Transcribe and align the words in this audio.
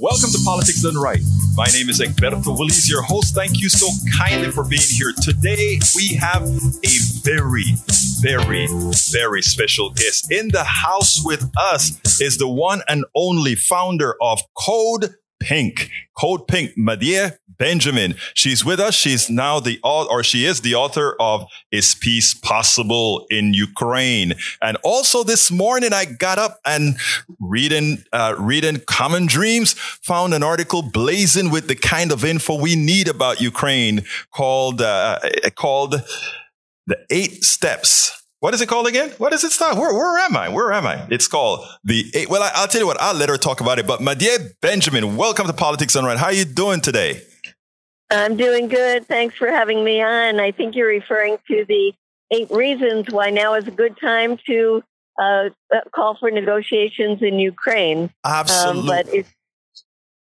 Welcome 0.00 0.30
to 0.30 0.38
Politics 0.46 0.80
Done 0.80 0.96
Right. 0.96 1.20
My 1.56 1.66
name 1.66 1.90
is 1.90 2.00
Egberto 2.00 2.58
Willies, 2.58 2.88
your 2.88 3.02
host. 3.02 3.34
Thank 3.34 3.60
you 3.60 3.68
so 3.68 3.86
kindly 4.16 4.50
for 4.50 4.64
being 4.64 4.80
here. 4.80 5.12
Today, 5.20 5.78
we 5.94 6.14
have 6.14 6.42
a 6.42 6.88
very, 7.22 7.64
very, 8.22 8.66
very 9.12 9.42
special 9.42 9.90
guest. 9.90 10.32
In 10.32 10.48
the 10.48 10.64
house 10.64 11.20
with 11.22 11.50
us 11.54 12.00
is 12.18 12.38
the 12.38 12.48
one 12.48 12.80
and 12.88 13.04
only 13.14 13.54
founder 13.54 14.14
of 14.22 14.40
Code 14.56 15.16
Pink. 15.40 15.90
Code 16.16 16.46
Pink, 16.46 16.72
Medea 16.76 17.38
Benjamin. 17.58 18.14
She's 18.34 18.64
with 18.64 18.80
us. 18.80 18.94
She's 18.94 19.28
now 19.28 19.60
the, 19.60 19.78
or 19.82 20.22
she 20.22 20.44
is 20.44 20.60
the 20.60 20.74
author 20.74 21.16
of 21.20 21.46
Is 21.70 21.94
Peace 21.94 22.34
Possible 22.34 23.26
in 23.30 23.54
Ukraine? 23.54 24.34
And 24.62 24.76
also 24.82 25.24
this 25.24 25.50
morning, 25.50 25.92
I 25.92 26.04
got 26.04 26.38
up 26.38 26.58
and 26.64 26.96
reading, 27.38 28.04
uh, 28.12 28.34
reading 28.38 28.80
Common 28.86 29.26
Dreams, 29.26 29.72
found 29.72 30.34
an 30.34 30.42
article 30.42 30.82
blazing 30.82 31.50
with 31.50 31.68
the 31.68 31.74
kind 31.74 32.12
of 32.12 32.24
info 32.24 32.58
we 32.58 32.76
need 32.76 33.08
about 33.08 33.40
Ukraine 33.40 34.04
called, 34.32 34.80
uh, 34.80 35.18
called 35.54 36.02
the 36.86 36.98
eight 37.10 37.44
steps 37.44 38.19
what 38.40 38.54
is 38.54 38.60
it 38.62 38.68
called 38.68 38.86
again? 38.86 39.10
What 39.18 39.34
is 39.34 39.44
it 39.44 39.52
start? 39.52 39.76
Where, 39.76 39.92
where 39.92 40.18
am 40.18 40.34
I? 40.36 40.48
Where 40.48 40.72
am 40.72 40.86
I? 40.86 41.06
It's 41.10 41.28
called 41.28 41.66
the 41.84 42.10
eight. 42.14 42.30
Well, 42.30 42.42
I, 42.42 42.60
will 42.60 42.68
tell 42.68 42.80
you 42.80 42.86
what. 42.86 42.98
I'll 42.98 43.14
let 43.14 43.28
her 43.28 43.36
talk 43.36 43.60
about 43.60 43.78
it. 43.78 43.86
But 43.86 44.00
Medea 44.00 44.38
Benjamin, 44.62 45.16
welcome 45.16 45.46
to 45.46 45.52
Politics 45.52 45.94
Right. 45.94 46.16
How 46.16 46.26
are 46.26 46.32
you 46.32 46.46
doing 46.46 46.80
today? 46.80 47.20
I'm 48.10 48.36
doing 48.36 48.68
good. 48.68 49.06
Thanks 49.06 49.36
for 49.36 49.48
having 49.48 49.84
me 49.84 50.02
on. 50.02 50.40
I 50.40 50.52
think 50.52 50.74
you're 50.74 50.88
referring 50.88 51.36
to 51.48 51.64
the 51.68 51.92
eight 52.30 52.50
reasons 52.50 53.10
why 53.10 53.28
now 53.28 53.54
is 53.54 53.68
a 53.68 53.70
good 53.70 53.98
time 54.00 54.38
to 54.46 54.82
uh, 55.20 55.50
uh 55.72 55.80
call 55.94 56.16
for 56.16 56.30
negotiations 56.30 57.20
in 57.22 57.38
Ukraine. 57.38 58.10
Absolutely. 58.24 58.80
Um, 58.80 58.86
but 58.86 59.14
it's, 59.14 59.34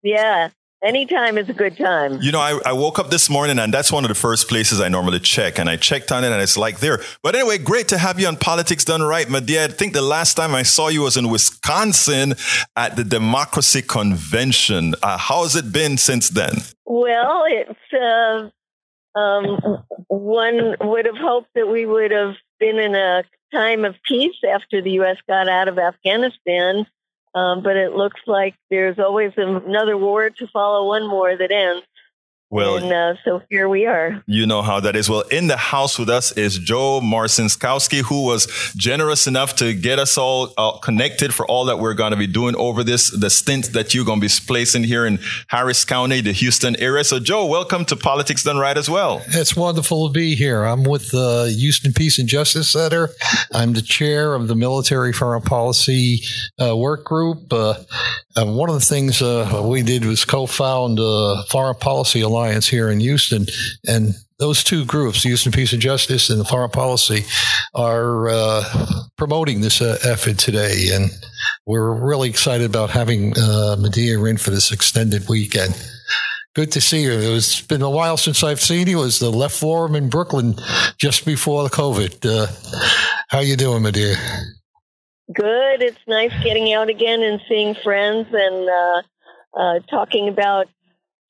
yeah, 0.02 0.50
Anytime 0.82 1.38
is 1.38 1.48
a 1.48 1.52
good 1.52 1.76
time. 1.76 2.20
You 2.20 2.32
know, 2.32 2.40
I, 2.40 2.58
I, 2.66 2.72
woke 2.72 2.98
up 2.98 3.08
this 3.08 3.30
morning 3.30 3.60
and 3.60 3.72
that's 3.72 3.92
one 3.92 4.04
of 4.04 4.08
the 4.08 4.16
first 4.16 4.48
places 4.48 4.80
I 4.80 4.88
normally 4.88 5.20
check. 5.20 5.60
And 5.60 5.70
I 5.70 5.76
checked 5.76 6.10
on 6.10 6.24
it 6.24 6.32
and 6.32 6.42
it's 6.42 6.56
like 6.56 6.80
there. 6.80 7.00
But 7.22 7.36
anyway, 7.36 7.58
great 7.58 7.86
to 7.88 7.98
have 7.98 8.18
you 8.18 8.26
on 8.26 8.36
Politics 8.36 8.84
Done 8.84 9.00
Right, 9.00 9.30
Medea. 9.30 9.66
I 9.66 9.68
think 9.68 9.92
the 9.92 10.02
last 10.02 10.34
time 10.34 10.56
I 10.56 10.64
saw 10.64 10.88
you 10.88 11.02
was 11.02 11.16
in 11.16 11.28
Wisconsin 11.28 12.34
at 12.74 12.96
the 12.96 13.04
Democracy 13.04 13.80
Convention. 13.80 14.96
Uh, 15.04 15.18
how 15.18 15.44
has 15.44 15.54
it 15.54 15.72
been 15.72 15.98
since 15.98 16.30
then? 16.30 16.54
Well, 16.84 17.44
it's, 17.46 17.92
uh, 17.94 18.50
um, 19.16 19.84
one 20.08 20.74
would 20.80 21.06
have 21.06 21.16
hoped 21.16 21.50
that 21.54 21.68
we 21.68 21.86
would 21.86 22.10
have 22.10 22.34
been 22.58 22.80
in 22.80 22.96
a 22.96 23.22
time 23.52 23.84
of 23.84 23.94
peace 24.02 24.36
after 24.48 24.82
the 24.82 24.92
U.S. 24.92 25.18
got 25.28 25.48
out 25.48 25.68
of 25.68 25.78
Afghanistan. 25.78 26.86
Um, 27.34 27.62
but 27.62 27.76
it 27.76 27.92
looks 27.92 28.20
like 28.26 28.54
there's 28.70 28.98
always 28.98 29.32
another 29.36 29.96
war 29.96 30.28
to 30.28 30.46
follow 30.48 30.88
one 30.88 31.10
war 31.10 31.34
that 31.36 31.50
ends. 31.50 31.86
Well, 32.52 32.76
and 32.76 32.92
uh, 32.92 33.14
so 33.24 33.40
here 33.48 33.66
we 33.66 33.86
are. 33.86 34.22
You 34.26 34.44
know 34.44 34.60
how 34.60 34.78
that 34.80 34.94
is. 34.94 35.08
Well, 35.08 35.22
in 35.30 35.46
the 35.46 35.56
house 35.56 35.98
with 35.98 36.10
us 36.10 36.32
is 36.32 36.58
Joe 36.58 37.00
Marcinskowski, 37.00 38.02
who 38.02 38.26
was 38.26 38.46
generous 38.76 39.26
enough 39.26 39.56
to 39.56 39.72
get 39.72 39.98
us 39.98 40.18
all 40.18 40.52
uh, 40.58 40.76
connected 40.76 41.32
for 41.32 41.46
all 41.46 41.64
that 41.64 41.78
we're 41.78 41.94
going 41.94 42.10
to 42.10 42.18
be 42.18 42.26
doing 42.26 42.54
over 42.56 42.84
this, 42.84 43.10
the 43.10 43.30
stint 43.30 43.72
that 43.72 43.94
you're 43.94 44.04
going 44.04 44.20
to 44.20 44.26
be 44.26 44.32
placing 44.46 44.84
here 44.84 45.06
in 45.06 45.18
Harris 45.46 45.86
County, 45.86 46.20
the 46.20 46.32
Houston 46.32 46.76
area. 46.76 47.04
So, 47.04 47.18
Joe, 47.18 47.46
welcome 47.46 47.86
to 47.86 47.96
Politics 47.96 48.42
Done 48.42 48.58
Right 48.58 48.76
as 48.76 48.90
well. 48.90 49.22
It's 49.28 49.56
wonderful 49.56 50.08
to 50.08 50.12
be 50.12 50.34
here. 50.34 50.64
I'm 50.64 50.84
with 50.84 51.10
the 51.10 51.54
Houston 51.56 51.94
Peace 51.94 52.18
and 52.18 52.28
Justice 52.28 52.70
Center. 52.70 53.08
I'm 53.54 53.72
the 53.72 53.80
chair 53.80 54.34
of 54.34 54.48
the 54.48 54.54
Military 54.54 55.14
Foreign 55.14 55.40
Policy 55.40 56.20
uh, 56.60 56.76
Work 56.76 57.04
Group. 57.04 57.50
Uh, 58.36 58.46
one 58.46 58.68
of 58.68 58.74
the 58.74 58.80
things 58.84 59.20
uh, 59.20 59.62
we 59.64 59.82
did 59.82 60.04
was 60.04 60.24
co-found 60.24 60.98
a 61.00 61.42
Foreign 61.50 61.76
Policy 61.76 62.20
Alliance 62.20 62.42
Alliance 62.42 62.68
here 62.68 62.90
in 62.90 63.00
Houston. 63.00 63.46
And 63.86 64.14
those 64.38 64.64
two 64.64 64.84
groups, 64.84 65.22
Houston 65.22 65.52
Peace 65.52 65.72
and 65.72 65.82
Justice 65.82 66.30
and 66.30 66.40
the 66.40 66.44
Foreign 66.44 66.70
Policy, 66.70 67.24
are 67.74 68.28
uh, 68.28 68.64
promoting 69.16 69.60
this 69.60 69.80
uh, 69.80 69.98
effort 70.04 70.38
today. 70.38 70.88
And 70.92 71.10
we're 71.66 71.92
really 71.92 72.28
excited 72.28 72.66
about 72.66 72.90
having 72.90 73.38
uh, 73.38 73.76
Medea 73.78 74.18
in 74.26 74.36
for 74.36 74.50
this 74.50 74.72
extended 74.72 75.28
weekend. 75.28 75.74
Good 76.54 76.72
to 76.72 76.80
see 76.80 77.04
you. 77.04 77.12
It's 77.12 77.62
been 77.62 77.82
a 77.82 77.88
while 77.88 78.16
since 78.16 78.42
I've 78.42 78.60
seen 78.60 78.86
you. 78.86 79.00
It 79.00 79.04
was 79.04 79.18
the 79.18 79.30
Left 79.30 79.56
Forum 79.58 79.94
in 79.94 80.10
Brooklyn 80.10 80.54
just 80.98 81.24
before 81.24 81.62
the 81.62 81.70
COVID. 81.70 82.26
Uh, 82.26 82.46
how 83.28 83.40
you 83.40 83.56
doing, 83.56 83.82
Medea? 83.82 84.16
Good. 85.32 85.82
It's 85.82 85.98
nice 86.06 86.32
getting 86.42 86.72
out 86.72 86.88
again 86.88 87.22
and 87.22 87.40
seeing 87.48 87.74
friends 87.74 88.28
and 88.32 88.68
uh, 88.68 89.02
uh, 89.54 89.78
talking 89.88 90.28
about 90.28 90.68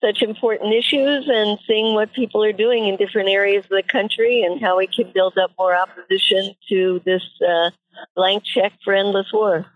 such 0.03 0.23
important 0.23 0.75
issues 0.75 1.29
and 1.29 1.59
seeing 1.67 1.95
what 1.95 2.13
people 2.13 2.43
are 2.43 2.53
doing 2.53 2.87
in 2.87 2.97
different 2.97 3.29
areas 3.29 3.65
of 3.65 3.71
the 3.71 3.83
country 3.83 4.43
and 4.43 4.61
how 4.61 4.79
we 4.79 4.87
can 4.87 5.11
build 5.13 5.39
up 5.39 5.53
more 5.59 5.77
opposition 5.77 6.55
to 6.69 7.01
this 7.05 7.23
uh, 7.47 7.71
blank 8.15 8.45
check 8.45 8.73
for 8.85 8.95
endless 8.95 9.27
war. 9.33 9.67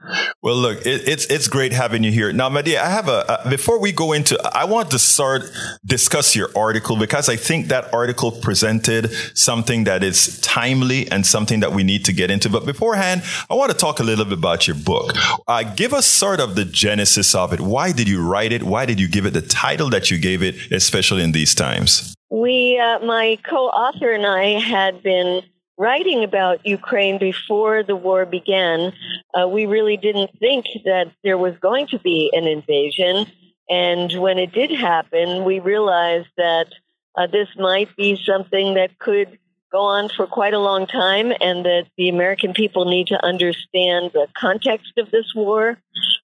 Well, 0.43 0.57
look, 0.57 0.85
it, 0.87 1.09
it's 1.09 1.27
it's 1.27 1.49
great 1.49 1.73
having 1.73 2.05
you 2.05 2.13
here. 2.13 2.33
Now, 2.33 2.49
Medea, 2.49 2.83
I 2.83 2.89
have 2.89 3.09
a 3.09 3.31
uh, 3.31 3.51
before 3.51 3.81
we 3.81 3.93
go 3.93 4.13
into, 4.13 4.39
I 4.55 4.65
want 4.65 4.91
to 4.91 4.99
start 4.99 5.43
discuss 5.85 6.37
your 6.37 6.51
article 6.57 6.97
because 6.97 7.29
I 7.29 7.37
think 7.37 7.69
that 7.69 7.93
article 7.93 8.31
presented 8.33 9.13
something 9.35 9.85
that 9.85 10.03
is 10.03 10.41
timely 10.41 11.11
and 11.11 11.27
something 11.27 11.61
that 11.61 11.73
we 11.73 11.85
need 11.85 12.05
to 12.07 12.13
get 12.13 12.31
into. 12.31 12.49
But 12.49 12.65
beforehand, 12.67 13.23
I 13.51 13.55
want 13.55 13.73
to 13.73 13.77
talk 13.77 14.01
a 14.01 14.05
little 14.05 14.25
bit 14.25 14.39
about 14.39 14.67
your 14.67 14.77
book. 14.77 15.13
Uh, 15.47 15.63
give 15.63 15.93
us 15.93 16.07
sort 16.07 16.41
of 16.41 16.55
the 16.55 16.65
genesis 16.65 17.35
of 17.35 17.53
it. 17.53 17.61
Why 17.61 17.93
did 17.93 18.09
you 18.09 18.27
write 18.27 18.53
it? 18.53 18.63
Why 18.63 18.87
did 18.87 19.01
you 19.01 19.09
give 19.09 19.27
it 19.27 19.33
the 19.33 19.43
title 19.43 19.91
that 19.91 20.11
you 20.11 20.19
gave 20.19 20.43
it, 20.43 20.73
especially 20.73 21.23
in 21.23 21.33
these 21.33 21.55
times? 21.55 22.15
We, 22.31 22.79
uh, 22.79 22.99
my 23.01 23.39
co-author 23.49 24.13
and 24.13 24.27
I 24.27 24.59
had 24.59 25.03
been 25.03 25.43
writing 25.79 26.25
about 26.25 26.67
Ukraine 26.67 27.19
before 27.19 27.83
the 27.83 27.97
war 27.97 28.25
began, 28.25 28.93
uh, 29.35 29.47
we 29.47 29.67
really 29.67 29.97
didn't 29.97 30.31
think 30.39 30.67
that 30.85 31.13
there 31.23 31.39
was 31.39 31.55
going 31.61 31.87
to 31.89 31.99
be 31.99 32.31
an 32.33 32.47
invasion. 32.47 33.27
And 33.69 34.13
when 34.21 34.39
it 34.39 34.53
did 34.53 34.71
happen, 34.71 35.45
we 35.45 35.61
realized 35.61 36.29
that 36.37 36.69
uh, 37.17 37.27
this 37.27 37.49
might 37.57 37.95
be 37.97 38.21
something 38.25 38.75
that 38.75 38.99
could 38.99 39.39
go 39.73 39.81
on 39.81 40.09
for 40.09 40.27
quite 40.27 40.55
a 40.55 40.59
long 40.59 40.87
time 40.87 41.33
and 41.41 41.65
that 41.65 41.87
the 41.97 42.09
American 42.09 42.53
people 42.53 42.85
need 42.85 43.09
to 43.09 43.25
understand 43.25 44.11
the 44.13 44.29
context 44.39 44.93
of 44.97 45.11
this 45.11 45.35
war. 45.35 45.79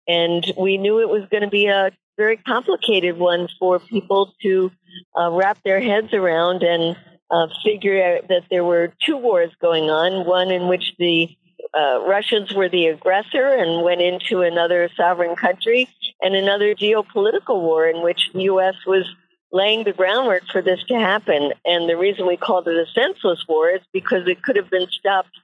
And 0.06 0.52
we 0.56 0.78
knew 0.78 1.00
it 1.00 1.08
was 1.08 1.28
going 1.30 1.42
to 1.42 1.50
be 1.50 1.66
a 1.66 1.90
very 2.16 2.36
complicated 2.36 3.18
one 3.18 3.48
for 3.58 3.78
people 3.78 4.32
to 4.42 4.70
uh, 5.18 5.30
wrap 5.30 5.58
their 5.64 5.80
heads 5.80 6.12
around 6.12 6.62
and 6.62 6.96
uh, 7.32 7.48
figure 7.64 8.04
out 8.04 8.28
that 8.28 8.42
there 8.50 8.64
were 8.64 8.92
two 9.04 9.16
wars 9.16 9.50
going 9.60 9.90
on, 9.90 10.26
one 10.26 10.50
in 10.50 10.68
which 10.68 10.94
the 10.98 11.34
uh, 11.74 12.00
Russians 12.06 12.52
were 12.52 12.68
the 12.68 12.88
aggressor 12.88 13.54
and 13.54 13.82
went 13.82 14.02
into 14.02 14.42
another 14.42 14.90
sovereign 14.96 15.34
country, 15.34 15.88
and 16.20 16.34
another 16.34 16.74
geopolitical 16.74 17.60
war 17.60 17.86
in 17.86 18.02
which 18.02 18.30
the 18.34 18.42
U.S. 18.42 18.74
was 18.86 19.06
laying 19.50 19.84
the 19.84 19.92
groundwork 19.92 20.42
for 20.52 20.60
this 20.60 20.82
to 20.88 20.94
happen. 20.94 21.52
And 21.64 21.88
the 21.88 21.96
reason 21.96 22.26
we 22.26 22.36
called 22.36 22.68
it 22.68 22.76
a 22.76 22.86
senseless 22.92 23.44
war 23.48 23.70
is 23.70 23.80
because 23.92 24.28
it 24.28 24.42
could 24.42 24.56
have 24.56 24.70
been 24.70 24.88
stopped 24.90 25.36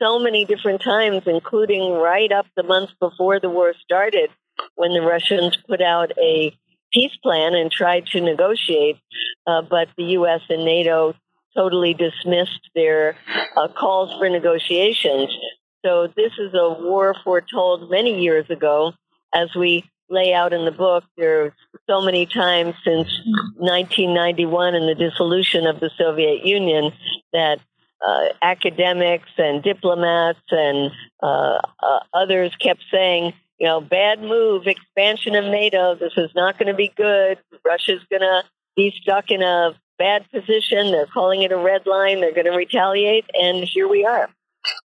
so 0.00 0.18
many 0.18 0.44
different 0.44 0.82
times, 0.82 1.22
including 1.26 1.92
right 1.92 2.30
up 2.30 2.46
the 2.56 2.62
month 2.62 2.90
before 3.00 3.40
the 3.40 3.50
war 3.50 3.74
started, 3.84 4.30
when 4.74 4.92
the 4.92 5.02
Russians 5.02 5.56
put 5.68 5.80
out 5.80 6.12
a 6.18 6.56
peace 6.92 7.16
plan 7.22 7.54
and 7.54 7.70
tried 7.70 8.06
to 8.06 8.20
negotiate, 8.20 8.98
uh, 9.46 9.62
but 9.62 9.88
the 9.96 10.04
U.S. 10.04 10.40
and 10.48 10.64
NATO 10.64 11.14
totally 11.54 11.94
dismissed 11.94 12.70
their 12.74 13.16
uh, 13.56 13.68
calls 13.68 14.12
for 14.18 14.28
negotiations. 14.28 15.28
So 15.84 16.06
this 16.06 16.32
is 16.38 16.54
a 16.54 16.70
war 16.80 17.14
foretold 17.24 17.90
many 17.90 18.22
years 18.22 18.48
ago. 18.50 18.92
As 19.34 19.54
we 19.54 19.84
lay 20.08 20.32
out 20.32 20.52
in 20.52 20.64
the 20.64 20.70
book, 20.70 21.04
there's 21.16 21.52
so 21.88 22.02
many 22.02 22.26
times 22.26 22.74
since 22.84 23.08
1991 23.56 24.74
and 24.74 24.88
the 24.88 24.94
dissolution 24.94 25.66
of 25.66 25.80
the 25.80 25.90
Soviet 25.96 26.44
Union 26.44 26.92
that 27.32 27.58
uh, 28.06 28.24
academics 28.42 29.30
and 29.38 29.62
diplomats 29.62 30.40
and 30.50 30.90
uh, 31.22 31.60
uh 31.80 32.00
others 32.12 32.54
kept 32.56 32.82
saying, 32.90 33.32
you 33.58 33.66
know, 33.66 33.80
bad 33.80 34.20
move, 34.20 34.66
expansion 34.66 35.36
of 35.36 35.44
NATO. 35.44 35.94
This 35.94 36.12
is 36.16 36.30
not 36.34 36.58
going 36.58 36.66
to 36.66 36.74
be 36.74 36.92
good. 36.96 37.38
Russia's 37.64 38.02
going 38.10 38.22
to 38.22 38.42
be 38.76 38.92
stuck 39.02 39.30
in 39.30 39.42
a 39.42 39.74
bad 39.98 40.30
position. 40.30 40.92
They're 40.92 41.06
calling 41.06 41.42
it 41.42 41.52
a 41.52 41.56
red 41.56 41.86
line. 41.86 42.20
They're 42.20 42.34
going 42.34 42.46
to 42.46 42.56
retaliate, 42.56 43.26
and 43.34 43.64
here 43.64 43.88
we 43.88 44.04
are. 44.04 44.28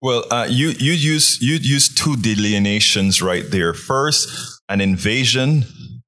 Well, 0.00 0.24
uh, 0.30 0.46
you 0.48 0.68
you 0.70 0.92
use 0.92 1.40
you 1.42 1.56
use 1.56 1.88
two 1.92 2.16
delineations 2.16 3.20
right 3.20 3.44
there. 3.50 3.74
First, 3.74 4.28
an 4.68 4.80
invasion 4.80 5.64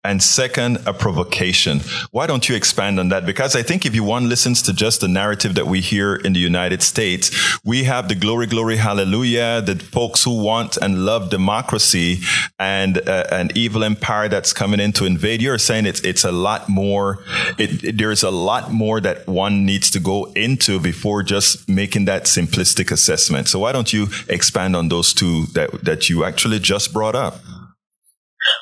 and 0.06 0.23
second, 0.23 0.79
a 0.87 0.93
provocation. 0.93 1.81
Why 2.11 2.26
don't 2.26 2.49
you 2.49 2.55
expand 2.55 3.00
on 3.00 3.08
that? 3.08 3.26
Because 3.26 3.56
I 3.56 3.62
think 3.62 3.85
if 3.85 3.94
you 3.94 4.05
one 4.05 4.29
listens 4.29 4.62
to 4.62 4.73
just 4.73 5.00
the 5.00 5.08
narrative 5.08 5.55
that 5.56 5.67
we 5.67 5.81
hear 5.81 6.14
in 6.14 6.32
the 6.32 6.41
United 6.41 6.82
States, 6.82 7.31
we 7.64 7.85
have 7.85 8.08
the 8.08 8.14
glory, 8.14 8.47
glory, 8.47 8.76
hallelujah, 8.76 9.61
the 9.61 9.76
folks 9.76 10.23
who 10.25 10.43
want 10.43 10.76
and 10.76 11.05
love 11.05 11.31
democracy 11.31 12.20
and 12.58 12.99
uh, 13.08 13.25
an 13.31 13.50
evil 13.55 13.82
empire 13.82 14.29
that's 14.29 14.53
coming 14.53 14.81
in 14.81 14.93
to 14.93 15.05
invade. 15.05 15.43
You're 15.43 15.58
saying 15.58 15.87
it's 15.87 16.00
it's 16.00 16.25
a 16.25 16.32
lot 16.32 16.69
more. 16.69 17.19
It, 17.58 17.85
it, 17.85 17.99
there's 17.99 18.23
a 18.23 18.31
lot 18.31 18.73
more 18.73 19.00
that 19.00 19.26
one 19.26 19.67
needs 19.67 19.91
to 19.91 20.00
go 20.00 20.26
into 20.37 20.79
before 20.79 21.23
just 21.23 21.69
making 21.69 22.05
that 22.06 22.25
simplistic 22.25 22.91
assessment. 22.91 23.49
So 23.49 23.58
why 23.58 23.73
don't 23.73 23.93
you 23.93 24.08
expand 24.29 24.76
on 24.76 24.88
those 24.88 25.12
two 25.12 25.47
that 25.55 25.85
that 25.85 26.08
you 26.08 26.25
actually 26.25 26.61
just 26.61 26.93
brought 26.93 27.17
up? 27.17 27.41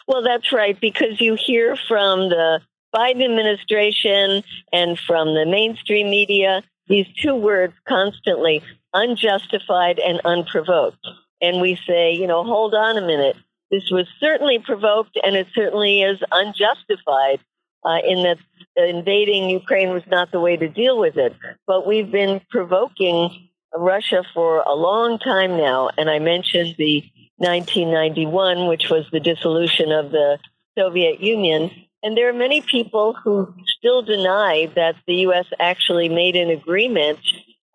Well, 0.07 0.23
that's 0.23 0.53
right, 0.53 0.79
because 0.81 1.21
you 1.21 1.35
hear 1.35 1.77
from 1.77 2.29
the 2.29 2.61
Biden 2.95 3.25
administration 3.25 4.43
and 4.73 4.99
from 4.99 5.35
the 5.35 5.47
mainstream 5.47 6.11
media 6.11 6.63
these 6.87 7.07
two 7.21 7.35
words 7.35 7.73
constantly 7.89 8.63
unjustified 8.93 9.99
and 9.99 10.21
unprovoked. 10.25 11.05
And 11.41 11.61
we 11.61 11.79
say, 11.87 12.13
you 12.13 12.27
know, 12.27 12.45
hold 12.45 12.75
on 12.75 12.97
a 12.97 13.07
minute. 13.07 13.37
This 13.71 13.91
was 13.91 14.07
certainly 14.21 14.59
provoked 14.59 15.19
and 15.23 15.35
it 15.35 15.49
certainly 15.55 16.03
is 16.03 16.19
unjustified 16.31 17.41
uh, 17.85 17.99
in 18.07 18.23
that 18.23 18.39
invading 18.77 19.51
Ukraine 19.51 19.91
was 19.91 20.07
not 20.07 20.31
the 20.31 20.41
way 20.41 20.57
to 20.57 20.69
deal 20.69 20.99
with 20.99 21.17
it. 21.17 21.35
But 21.67 21.87
we've 21.87 22.11
been 22.11 22.41
provoking 22.51 23.49
Russia 23.75 24.23
for 24.33 24.61
a 24.61 24.75
long 24.75 25.19
time 25.19 25.57
now. 25.57 25.91
And 25.99 26.09
I 26.09 26.19
mentioned 26.19 26.77
the 26.79 27.05
1991, 27.45 28.67
which 28.67 28.89
was 28.91 29.05
the 29.13 29.21
dissolution 29.21 29.93
of 29.93 30.11
the 30.11 30.39
Soviet 30.77 31.21
Union. 31.21 31.71
And 32.03 32.17
there 32.17 32.29
are 32.29 32.35
many 32.35 32.61
people 32.61 33.15
who 33.15 33.55
still 33.79 34.03
deny 34.03 34.71
that 34.75 34.97
the 35.07 35.17
U.S. 35.29 35.47
actually 35.61 36.09
made 36.09 36.37
an 36.37 36.51
agreement 36.51 37.19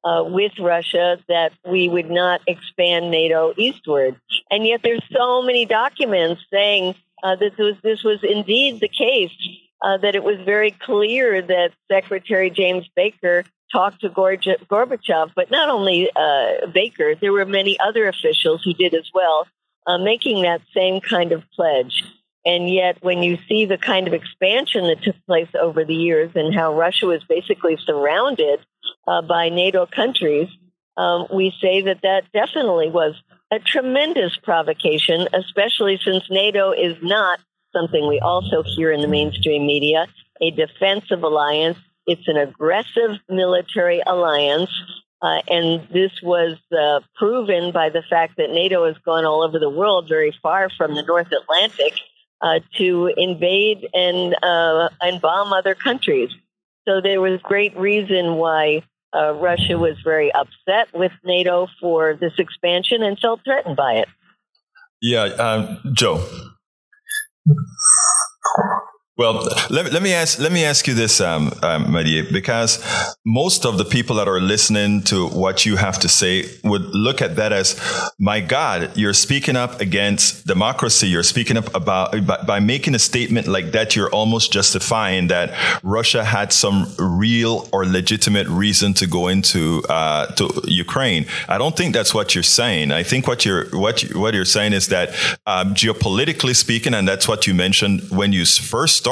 uh, 0.03 0.23
with 0.25 0.53
Russia 0.59 1.19
that 1.27 1.51
we 1.67 1.89
would 1.89 2.09
not 2.09 2.41
expand 2.47 3.11
NATO 3.11 3.53
eastward. 3.57 4.15
And 4.49 4.65
yet 4.65 4.81
there's 4.83 5.03
so 5.15 5.41
many 5.41 5.65
documents 5.65 6.41
saying 6.51 6.95
uh, 7.23 7.35
that 7.35 7.51
this 7.57 7.57
was, 7.57 7.75
this 7.83 8.03
was 8.03 8.19
indeed 8.23 8.79
the 8.79 8.87
case, 8.87 9.31
uh, 9.81 9.97
that 9.97 10.15
it 10.15 10.23
was 10.23 10.39
very 10.45 10.71
clear 10.71 11.41
that 11.41 11.71
Secretary 11.91 12.49
James 12.49 12.87
Baker 12.95 13.43
talked 13.71 14.01
to 14.01 14.09
Gorbachev, 14.09 15.31
but 15.35 15.51
not 15.51 15.69
only 15.69 16.09
uh, 16.15 16.67
Baker, 16.73 17.15
there 17.15 17.31
were 17.31 17.45
many 17.45 17.79
other 17.79 18.07
officials 18.07 18.63
who 18.63 18.73
did 18.73 18.93
as 18.93 19.09
well, 19.13 19.47
uh, 19.89 19.97
making 19.97 20.43
that 20.43 20.61
same 20.73 21.01
kind 21.01 21.31
of 21.31 21.43
pledge. 21.55 22.03
And 22.45 22.69
yet, 22.69 22.97
when 23.01 23.23
you 23.23 23.37
see 23.47 23.65
the 23.65 23.77
kind 23.77 24.07
of 24.07 24.13
expansion 24.13 24.87
that 24.87 25.03
took 25.03 25.15
place 25.25 25.49
over 25.59 25.83
the 25.83 25.95
years 25.95 26.31
and 26.35 26.53
how 26.53 26.75
Russia 26.75 27.07
was 27.07 27.23
basically 27.27 27.75
surrounded 27.85 28.59
uh, 29.07 29.23
by 29.23 29.49
NATO 29.49 29.87
countries, 29.87 30.47
um, 30.95 31.27
we 31.33 31.53
say 31.59 31.81
that 31.81 32.01
that 32.03 32.31
definitely 32.33 32.89
was 32.89 33.15
a 33.51 33.59
tremendous 33.59 34.37
provocation, 34.37 35.27
especially 35.33 35.99
since 36.03 36.23
NATO 36.29 36.71
is 36.71 36.95
not 37.01 37.39
something 37.75 38.07
we 38.07 38.19
also 38.19 38.63
hear 38.63 38.91
in 38.91 39.01
the 39.01 39.07
mainstream 39.07 39.65
media 39.65 40.07
a 40.41 40.51
defensive 40.51 41.23
alliance. 41.23 41.77
It's 42.05 42.27
an 42.27 42.37
aggressive 42.37 43.17
military 43.27 44.01
alliance. 44.05 44.69
Uh, 45.21 45.41
and 45.49 45.87
this 45.91 46.11
was 46.23 46.57
uh, 46.71 47.01
proven 47.15 47.71
by 47.71 47.89
the 47.89 48.01
fact 48.09 48.37
that 48.37 48.51
NATO 48.51 48.85
has 48.85 48.95
gone 49.03 49.25
all 49.25 49.43
over 49.43 49.59
the 49.59 49.69
world, 49.69 50.07
very 50.07 50.33
far 50.41 50.69
from 50.77 50.95
the 50.95 51.03
North 51.03 51.27
Atlantic, 51.31 51.93
uh, 52.41 52.59
to 52.77 53.11
invade 53.17 53.87
and 53.93 54.33
uh, 54.41 54.89
and 55.01 55.19
bomb 55.21 55.51
other 55.51 55.75
countries. 55.75 56.29
So 56.87 57.01
there 57.01 57.19
was 57.19 57.41
great 57.41 57.75
reason 57.77 58.35
why 58.35 58.83
uh, 59.13 59.33
Russia 59.33 59.77
was 59.77 59.97
very 60.03 60.31
upset 60.31 60.87
with 60.93 61.11
NATO 61.23 61.67
for 61.81 62.15
this 62.15 62.33
expansion 62.37 63.03
and 63.03 63.19
felt 63.19 63.41
threatened 63.43 63.75
by 63.75 63.95
it. 63.95 64.07
Yeah, 65.01 65.23
um, 65.23 65.93
Joe. 65.93 66.25
Well, 69.19 69.49
let, 69.69 69.91
let 69.91 70.01
me 70.01 70.13
ask 70.13 70.39
let 70.39 70.53
me 70.53 70.63
ask 70.63 70.87
you 70.87 70.93
this, 70.93 71.19
um, 71.19 71.51
um, 71.61 71.91
because 72.31 72.81
most 73.25 73.65
of 73.65 73.77
the 73.77 73.83
people 73.83 74.15
that 74.15 74.29
are 74.29 74.39
listening 74.39 75.03
to 75.11 75.27
what 75.27 75.65
you 75.65 75.75
have 75.75 75.99
to 75.99 76.07
say 76.07 76.45
would 76.63 76.83
look 76.83 77.21
at 77.21 77.35
that 77.35 77.51
as, 77.51 77.77
my 78.17 78.39
God, 78.39 78.95
you're 78.95 79.13
speaking 79.13 79.57
up 79.57 79.81
against 79.81 80.47
democracy. 80.47 81.09
You're 81.09 81.23
speaking 81.23 81.57
up 81.57 81.75
about 81.75 82.25
by, 82.25 82.41
by 82.47 82.59
making 82.61 82.95
a 82.95 82.99
statement 82.99 83.45
like 83.45 83.73
that. 83.73 83.93
You're 83.93 84.09
almost 84.09 84.53
justifying 84.53 85.27
that 85.27 85.51
Russia 85.83 86.23
had 86.23 86.53
some 86.53 86.87
real 86.97 87.67
or 87.73 87.85
legitimate 87.85 88.47
reason 88.47 88.93
to 88.93 89.05
go 89.05 89.27
into 89.27 89.83
uh, 89.89 90.27
to 90.35 90.61
Ukraine. 90.63 91.25
I 91.49 91.57
don't 91.57 91.75
think 91.75 91.93
that's 91.93 92.13
what 92.13 92.35
you're 92.35 92.51
saying. 92.61 92.93
I 92.93 93.03
think 93.03 93.27
what 93.27 93.43
you're 93.43 93.65
what 93.71 94.01
you, 94.01 94.17
what 94.17 94.33
you're 94.33 94.45
saying 94.45 94.71
is 94.71 94.87
that 94.87 95.09
um, 95.45 95.73
geopolitically 95.73 96.55
speaking, 96.55 96.93
and 96.93 97.05
that's 97.05 97.27
what 97.27 97.47
you 97.47 97.53
mentioned 97.53 98.09
when 98.11 98.31
you 98.31 98.45
first 98.45 98.95
started 98.95 99.08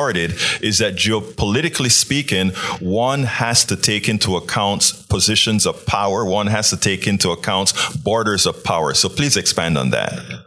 is 0.62 0.78
that 0.80 0.96
geopolitically 0.96 1.92
speaking, 1.92 2.50
one 2.80 3.24
has 3.24 3.66
to 3.66 3.76
take 3.76 4.08
into 4.08 4.36
account 4.36 4.94
positions 5.10 5.66
of 5.66 5.86
power. 5.86 6.24
One 6.26 6.48
has 6.48 6.70
to 6.70 6.78
take 6.78 7.08
into 7.08 7.32
account 7.32 7.74
borders 8.04 8.46
of 8.46 8.64
power. 8.64 8.94
So 8.94 9.10
please 9.10 9.38
expand 9.38 9.78
on 9.78 9.90
that. 9.92 10.47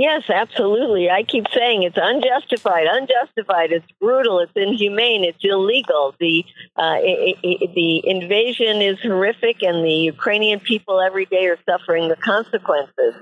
Yes, 0.00 0.30
absolutely. 0.30 1.10
I 1.10 1.24
keep 1.24 1.44
saying 1.54 1.82
it's 1.82 1.98
unjustified, 2.00 2.86
unjustified. 2.86 3.70
It's 3.70 3.84
brutal. 4.00 4.38
It's 4.38 4.52
inhumane. 4.56 5.24
It's 5.24 5.44
illegal. 5.44 6.14
The 6.18 6.42
uh, 6.74 7.00
the 7.42 8.00
invasion 8.06 8.80
is 8.80 8.98
horrific, 9.02 9.62
and 9.62 9.84
the 9.84 9.92
Ukrainian 10.14 10.58
people 10.58 11.02
every 11.02 11.26
day 11.26 11.48
are 11.48 11.58
suffering 11.68 12.08
the 12.08 12.16
consequences. 12.16 13.14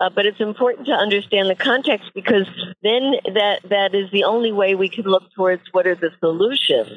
Uh, 0.00 0.10
but 0.14 0.26
it's 0.26 0.38
important 0.38 0.86
to 0.88 0.92
understand 0.92 1.48
the 1.48 1.54
context 1.54 2.10
because 2.14 2.46
then 2.82 3.14
that 3.32 3.60
that 3.70 3.94
is 3.94 4.10
the 4.10 4.24
only 4.24 4.52
way 4.52 4.74
we 4.74 4.90
can 4.90 5.04
look 5.04 5.32
towards 5.34 5.62
what 5.72 5.86
are 5.86 5.94
the 5.94 6.10
solutions. 6.20 6.92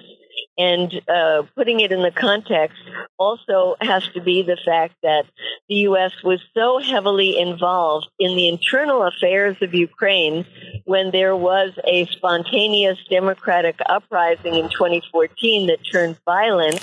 And 0.61 1.01
uh, 1.09 1.41
putting 1.55 1.79
it 1.79 1.91
in 1.91 2.03
the 2.03 2.11
context 2.11 2.77
also 3.17 3.77
has 3.81 4.07
to 4.09 4.21
be 4.21 4.43
the 4.43 4.57
fact 4.63 4.93
that 5.01 5.25
the 5.67 5.75
U.S. 5.89 6.11
was 6.23 6.39
so 6.53 6.77
heavily 6.77 7.39
involved 7.39 8.07
in 8.19 8.35
the 8.35 8.47
internal 8.47 9.01
affairs 9.01 9.57
of 9.61 9.73
Ukraine 9.73 10.45
when 10.85 11.09
there 11.09 11.35
was 11.35 11.71
a 11.83 12.05
spontaneous 12.07 12.99
democratic 13.09 13.79
uprising 13.87 14.53
in 14.53 14.69
2014 14.69 15.65
that 15.65 15.79
turned 15.91 16.17
violent 16.25 16.79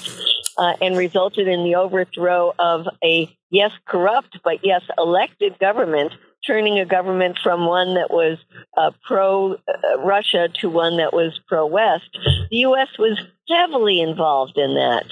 uh, 0.56 0.74
and 0.80 0.96
resulted 0.96 1.46
in 1.46 1.62
the 1.62 1.76
overthrow 1.76 2.52
of 2.58 2.88
a 3.04 3.32
yes, 3.50 3.70
corrupt, 3.86 4.40
but 4.42 4.58
yes, 4.64 4.82
elected 4.98 5.56
government, 5.60 6.12
turning 6.44 6.80
a 6.80 6.84
government 6.84 7.38
from 7.40 7.66
one 7.66 7.94
that 7.94 8.10
was 8.10 8.38
uh, 8.78 8.92
pro 9.02 9.54
uh, 9.54 9.98
Russia 9.98 10.48
to 10.60 10.70
one 10.70 10.98
that 10.98 11.12
was 11.12 11.40
pro 11.48 11.66
West. 11.66 12.16
The 12.50 12.58
U.S. 12.58 12.88
was 12.98 13.18
heavily 13.48 14.00
involved 14.00 14.56
in 14.56 14.74
that. 14.74 15.04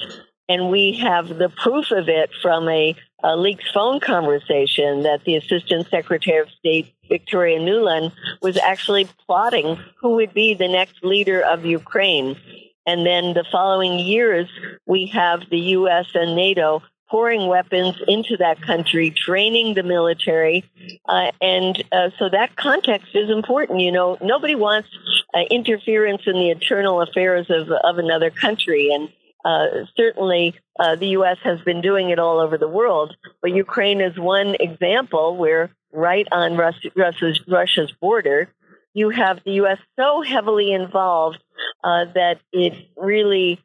And 0.49 0.69
we 0.69 0.93
have 0.93 1.27
the 1.27 1.49
proof 1.49 1.91
of 1.91 2.07
it 2.07 2.29
from 2.41 2.69
a, 2.69 2.95
a 3.23 3.35
leaked 3.35 3.67
phone 3.73 3.99
conversation 3.99 5.03
that 5.03 5.25
the 5.25 5.35
Assistant 5.35 5.89
Secretary 5.89 6.39
of 6.39 6.49
State, 6.51 6.93
Victoria 7.09 7.59
Nuland, 7.59 8.13
was 8.41 8.57
actually 8.57 9.09
plotting 9.25 9.77
who 9.99 10.11
would 10.15 10.33
be 10.33 10.53
the 10.53 10.69
next 10.69 11.03
leader 11.03 11.41
of 11.41 11.65
Ukraine. 11.65 12.37
And 12.85 13.05
then 13.05 13.33
the 13.33 13.43
following 13.51 13.99
years, 13.99 14.47
we 14.85 15.07
have 15.07 15.41
the 15.49 15.59
U.S. 15.59 16.07
and 16.13 16.37
NATO 16.37 16.81
pouring 17.09 17.47
weapons 17.47 17.95
into 18.07 18.37
that 18.37 18.61
country, 18.61 19.11
training 19.11 19.73
the 19.73 19.83
military. 19.83 20.69
Uh, 21.07 21.31
and 21.41 21.83
uh, 21.91 22.09
so 22.19 22.29
that 22.29 22.55
context 22.55 23.09
is 23.13 23.29
important. 23.29 23.79
You 23.79 23.91
know, 23.91 24.17
nobody 24.21 24.55
wants 24.55 24.89
uh, 25.33 25.41
interference 25.49 26.23
in 26.25 26.33
the 26.33 26.49
internal 26.49 27.01
affairs 27.01 27.47
of, 27.49 27.69
of 27.71 27.97
another 27.97 28.29
country. 28.29 28.91
And 28.93 29.09
uh, 29.45 29.85
certainly 29.95 30.55
uh, 30.79 30.95
the 30.95 31.07
U.S. 31.09 31.37
has 31.43 31.61
been 31.61 31.81
doing 31.81 32.09
it 32.09 32.19
all 32.19 32.39
over 32.39 32.57
the 32.57 32.67
world. 32.67 33.15
But 33.41 33.53
Ukraine 33.53 34.01
is 34.01 34.17
one 34.17 34.55
example 34.59 35.37
where 35.37 35.69
right 35.93 36.27
on 36.31 36.57
Russia's, 36.57 37.41
Russia's 37.47 37.91
border, 38.01 38.49
you 38.93 39.09
have 39.09 39.41
the 39.45 39.53
U.S. 39.53 39.77
so 39.97 40.21
heavily 40.21 40.73
involved 40.73 41.41
uh, 41.83 42.05
that 42.15 42.39
it 42.51 42.73
really 42.97 43.63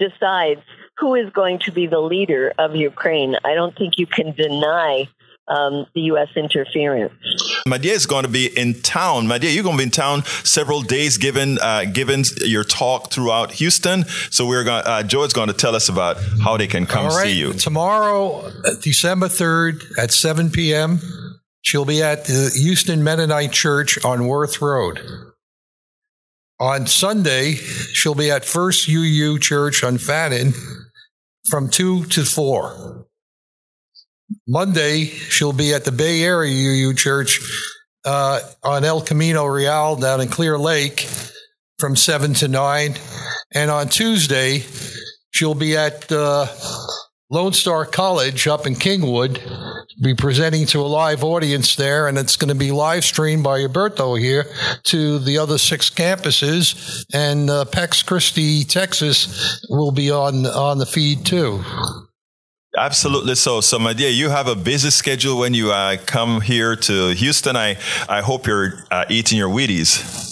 decides 0.00 0.62
who 0.98 1.14
is 1.14 1.30
going 1.30 1.60
to 1.60 1.72
be 1.72 1.86
the 1.86 2.00
leader 2.00 2.52
of 2.58 2.74
Ukraine. 2.74 3.36
I 3.44 3.54
don't 3.54 3.76
think 3.76 3.94
you 3.98 4.06
can 4.06 4.32
deny 4.32 5.08
um, 5.48 5.86
the 5.94 6.02
U.S. 6.02 6.28
interference. 6.36 7.12
Medea 7.66 7.94
is 7.94 8.06
going 8.06 8.24
to 8.24 8.30
be 8.30 8.46
in 8.46 8.80
town. 8.82 9.26
Medea, 9.26 9.50
you're 9.50 9.62
going 9.62 9.76
to 9.76 9.80
be 9.80 9.84
in 9.84 9.90
town 9.90 10.24
several 10.44 10.82
days, 10.82 11.16
given 11.16 11.58
uh, 11.60 11.84
given 11.84 12.24
your 12.40 12.64
talk 12.64 13.10
throughout 13.10 13.52
Houston. 13.52 14.04
So 14.30 14.46
we're 14.46 14.64
going. 14.64 14.82
Uh, 14.84 15.02
Joe 15.02 15.22
is 15.22 15.32
going 15.32 15.48
to 15.48 15.54
tell 15.54 15.74
us 15.74 15.88
about 15.88 16.18
how 16.42 16.56
they 16.56 16.66
can 16.66 16.86
come 16.86 17.10
see 17.10 17.32
you 17.32 17.52
tomorrow, 17.54 18.50
December 18.82 19.28
third 19.28 19.82
at 19.98 20.12
seven 20.12 20.50
p.m. 20.50 21.00
She'll 21.62 21.84
be 21.84 22.02
at 22.02 22.24
the 22.24 22.50
Houston 22.54 23.02
Mennonite 23.02 23.52
Church 23.52 24.02
on 24.04 24.26
Wirt 24.26 24.60
Road. 24.60 25.00
On 26.60 26.86
Sunday, 26.86 27.52
she'll 27.54 28.16
be 28.16 28.30
at 28.30 28.44
First 28.44 28.88
UU 28.88 29.38
Church 29.38 29.84
on 29.84 29.96
Fannin 29.96 30.52
from 31.50 31.68
2 31.68 32.06
to 32.06 32.24
4. 32.24 33.06
Monday, 34.46 35.04
she'll 35.04 35.52
be 35.52 35.72
at 35.74 35.84
the 35.84 35.92
Bay 35.92 36.22
Area 36.22 36.52
UU 36.52 36.94
Church 36.94 37.40
uh, 38.04 38.40
on 38.62 38.84
El 38.84 39.00
Camino 39.00 39.44
Real 39.46 39.96
down 39.96 40.20
in 40.20 40.28
Clear 40.28 40.58
Lake 40.58 41.08
from 41.78 41.96
7 41.96 42.34
to 42.34 42.48
9. 42.48 42.94
And 43.54 43.70
on 43.70 43.88
Tuesday, 43.88 44.64
she'll 45.30 45.54
be 45.54 45.76
at 45.76 46.10
uh, 46.12 46.46
Lone 47.30 47.52
Star 47.52 47.84
College 47.84 48.46
up 48.46 48.66
in 48.66 48.74
Kingwood, 48.74 49.38
be 50.02 50.14
presenting 50.14 50.64
to 50.66 50.80
a 50.80 50.88
live 50.88 51.22
audience 51.22 51.76
there, 51.76 52.08
and 52.08 52.16
it's 52.16 52.36
going 52.36 52.48
to 52.48 52.54
be 52.54 52.70
live 52.70 53.04
streamed 53.04 53.44
by 53.44 53.60
Egberto 53.60 54.18
here 54.18 54.46
to 54.84 55.18
the 55.18 55.36
other 55.36 55.58
six 55.58 55.90
campuses, 55.90 57.04
and 57.12 57.50
uh, 57.50 57.66
Pax 57.66 58.02
Christi, 58.02 58.64
Texas, 58.64 59.62
will 59.68 59.92
be 59.92 60.10
on 60.10 60.46
on 60.46 60.78
the 60.78 60.86
feed 60.86 61.26
too. 61.26 61.62
Absolutely 62.78 63.34
so. 63.34 63.60
So, 63.60 63.78
Medea, 63.78 64.10
you 64.10 64.30
have 64.30 64.46
a 64.46 64.54
busy 64.54 64.90
schedule 64.90 65.38
when 65.38 65.52
you 65.52 65.70
uh, 65.70 65.96
come 66.06 66.40
here 66.40 66.76
to 66.76 67.08
Houston. 67.08 67.56
I, 67.56 67.76
I 68.08 68.20
hope 68.22 68.46
you're 68.46 68.84
uh, 68.90 69.04
eating 69.10 69.36
your 69.36 69.50
Wheaties. 69.50 70.27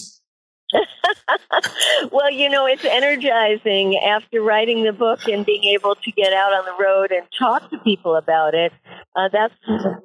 well, 2.13 2.31
you 2.31 2.49
know, 2.49 2.67
it's 2.67 2.85
energizing 2.85 3.97
after 3.97 4.41
writing 4.43 4.85
the 4.85 4.93
book 4.93 5.27
and 5.29 5.45
being 5.45 5.65
able 5.75 5.95
to 5.95 6.11
get 6.13 6.33
out 6.33 6.53
on 6.53 6.65
the 6.65 6.83
road 6.83 7.13
and 7.13 7.27
talk 7.39 7.71
to 7.71 7.79
people 7.79 8.17
about 8.17 8.55
it. 8.55 8.73
Uh, 9.15 9.29
that's 9.33 9.55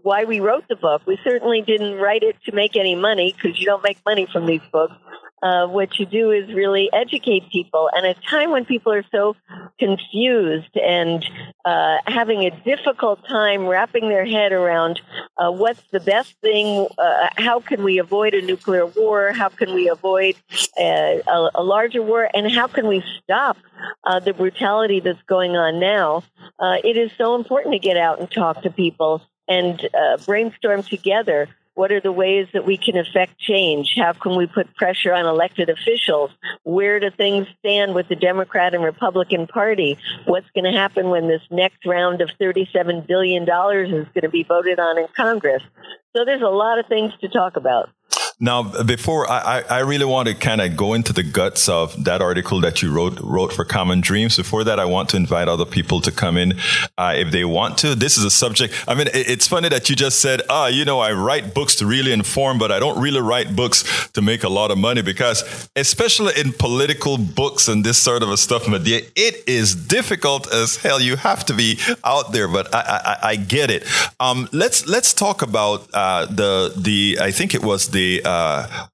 why 0.03 0.23
we 0.23 0.39
wrote 0.39 0.65
the 0.69 0.75
book. 0.75 1.01
We 1.05 1.17
certainly 1.23 1.61
didn't 1.61 1.95
write 1.95 2.23
it 2.23 2.35
to 2.45 2.55
make 2.55 2.75
any 2.75 2.95
money 2.95 3.33
because 3.35 3.59
you 3.59 3.65
don't 3.65 3.83
make 3.83 3.99
money 4.05 4.27
from 4.31 4.45
these 4.45 4.61
books 4.71 4.93
uh, 5.41 5.67
what 5.67 5.99
you 5.99 6.05
do 6.05 6.31
is 6.31 6.53
really 6.53 6.89
educate 6.93 7.49
people. 7.51 7.89
And 7.93 8.05
at 8.05 8.17
a 8.17 8.21
time 8.21 8.51
when 8.51 8.65
people 8.65 8.91
are 8.93 9.05
so 9.11 9.35
confused 9.79 10.75
and 10.77 11.25
uh, 11.65 11.97
having 12.05 12.45
a 12.45 12.51
difficult 12.63 13.27
time 13.27 13.65
wrapping 13.65 14.09
their 14.09 14.25
head 14.25 14.51
around 14.51 15.01
uh, 15.37 15.51
what's 15.51 15.81
the 15.91 15.99
best 15.99 16.35
thing, 16.41 16.87
uh, 16.97 17.27
how 17.37 17.59
can 17.59 17.83
we 17.83 17.97
avoid 17.97 18.33
a 18.33 18.41
nuclear 18.41 18.85
war, 18.85 19.31
how 19.31 19.49
can 19.49 19.73
we 19.73 19.89
avoid 19.89 20.35
a, 20.77 21.21
a, 21.27 21.49
a 21.55 21.63
larger 21.63 22.01
war, 22.01 22.29
and 22.33 22.51
how 22.51 22.67
can 22.67 22.87
we 22.87 23.03
stop 23.23 23.57
uh, 24.03 24.19
the 24.19 24.33
brutality 24.33 24.99
that's 24.99 25.21
going 25.23 25.55
on 25.55 25.79
now, 25.79 26.23
uh, 26.59 26.77
it 26.83 26.97
is 26.97 27.11
so 27.17 27.35
important 27.35 27.73
to 27.73 27.79
get 27.79 27.97
out 27.97 28.19
and 28.19 28.29
talk 28.29 28.61
to 28.61 28.69
people 28.69 29.21
and 29.47 29.89
brainstorm 30.25 30.83
together 30.83 31.49
what 31.81 31.91
are 31.91 31.99
the 31.99 32.11
ways 32.11 32.47
that 32.53 32.63
we 32.63 32.77
can 32.77 32.95
affect 32.95 33.39
change? 33.39 33.95
How 33.97 34.13
can 34.13 34.37
we 34.37 34.45
put 34.45 34.75
pressure 34.75 35.15
on 35.15 35.25
elected 35.25 35.67
officials? 35.67 36.29
Where 36.61 36.99
do 36.99 37.09
things 37.09 37.47
stand 37.57 37.95
with 37.95 38.07
the 38.07 38.15
Democrat 38.15 38.75
and 38.75 38.83
Republican 38.83 39.47
Party? 39.47 39.97
What's 40.25 40.45
going 40.53 40.71
to 40.71 40.79
happen 40.79 41.09
when 41.09 41.27
this 41.27 41.41
next 41.49 41.83
round 41.83 42.21
of 42.21 42.29
$37 42.39 43.07
billion 43.07 43.41
is 43.41 44.07
going 44.13 44.21
to 44.21 44.29
be 44.29 44.43
voted 44.43 44.79
on 44.79 44.99
in 44.99 45.07
Congress? 45.17 45.63
So 46.15 46.23
there's 46.23 46.43
a 46.43 46.45
lot 46.45 46.77
of 46.77 46.85
things 46.85 47.13
to 47.21 47.29
talk 47.29 47.55
about. 47.55 47.89
Now, 48.43 48.63
before 48.63 49.29
I, 49.29 49.63
I 49.69 49.79
really 49.81 50.03
want 50.03 50.27
to 50.27 50.33
kind 50.33 50.61
of 50.61 50.75
go 50.75 50.95
into 50.95 51.13
the 51.13 51.21
guts 51.21 51.69
of 51.69 52.03
that 52.05 52.23
article 52.23 52.59
that 52.61 52.81
you 52.81 52.91
wrote 52.91 53.19
wrote 53.19 53.53
for 53.53 53.63
Common 53.63 54.01
Dreams. 54.01 54.35
Before 54.35 54.63
that, 54.63 54.79
I 54.79 54.85
want 54.85 55.09
to 55.09 55.17
invite 55.17 55.47
other 55.47 55.63
people 55.63 56.01
to 56.01 56.11
come 56.11 56.37
in 56.37 56.53
uh, 56.97 57.13
if 57.15 57.31
they 57.31 57.45
want 57.45 57.77
to. 57.79 57.93
This 57.93 58.17
is 58.17 58.23
a 58.23 58.31
subject. 58.31 58.73
I 58.87 58.95
mean, 58.95 59.09
it's 59.13 59.47
funny 59.47 59.69
that 59.69 59.91
you 59.91 59.95
just 59.95 60.21
said, 60.21 60.41
"Ah, 60.49 60.63
oh, 60.63 60.67
you 60.67 60.85
know, 60.85 60.99
I 60.99 61.11
write 61.13 61.53
books 61.53 61.75
to 61.75 61.85
really 61.85 62.11
inform, 62.11 62.57
but 62.57 62.71
I 62.71 62.79
don't 62.79 62.99
really 62.99 63.21
write 63.21 63.55
books 63.55 64.09
to 64.13 64.23
make 64.23 64.43
a 64.43 64.49
lot 64.49 64.71
of 64.71 64.79
money." 64.79 65.03
Because, 65.03 65.69
especially 65.75 66.33
in 66.35 66.51
political 66.53 67.19
books 67.19 67.67
and 67.67 67.85
this 67.85 67.99
sort 67.99 68.23
of 68.23 68.29
a 68.31 68.37
stuff, 68.37 68.67
Medea, 68.67 69.01
it 69.15 69.47
is 69.47 69.75
difficult 69.75 70.51
as 70.51 70.77
hell. 70.77 70.99
You 70.99 71.15
have 71.15 71.45
to 71.45 71.53
be 71.53 71.77
out 72.03 72.31
there, 72.31 72.47
but 72.47 72.73
I, 72.73 72.81
I, 72.81 73.29
I 73.29 73.35
get 73.35 73.69
it. 73.69 73.85
Um, 74.19 74.49
let's 74.51 74.87
let's 74.87 75.13
talk 75.13 75.43
about 75.43 75.87
uh, 75.93 76.25
the 76.25 76.73
the. 76.75 77.19
I 77.21 77.29
think 77.29 77.53
it 77.53 77.63
was 77.63 77.89
the 77.89 78.23
uh, 78.25 78.30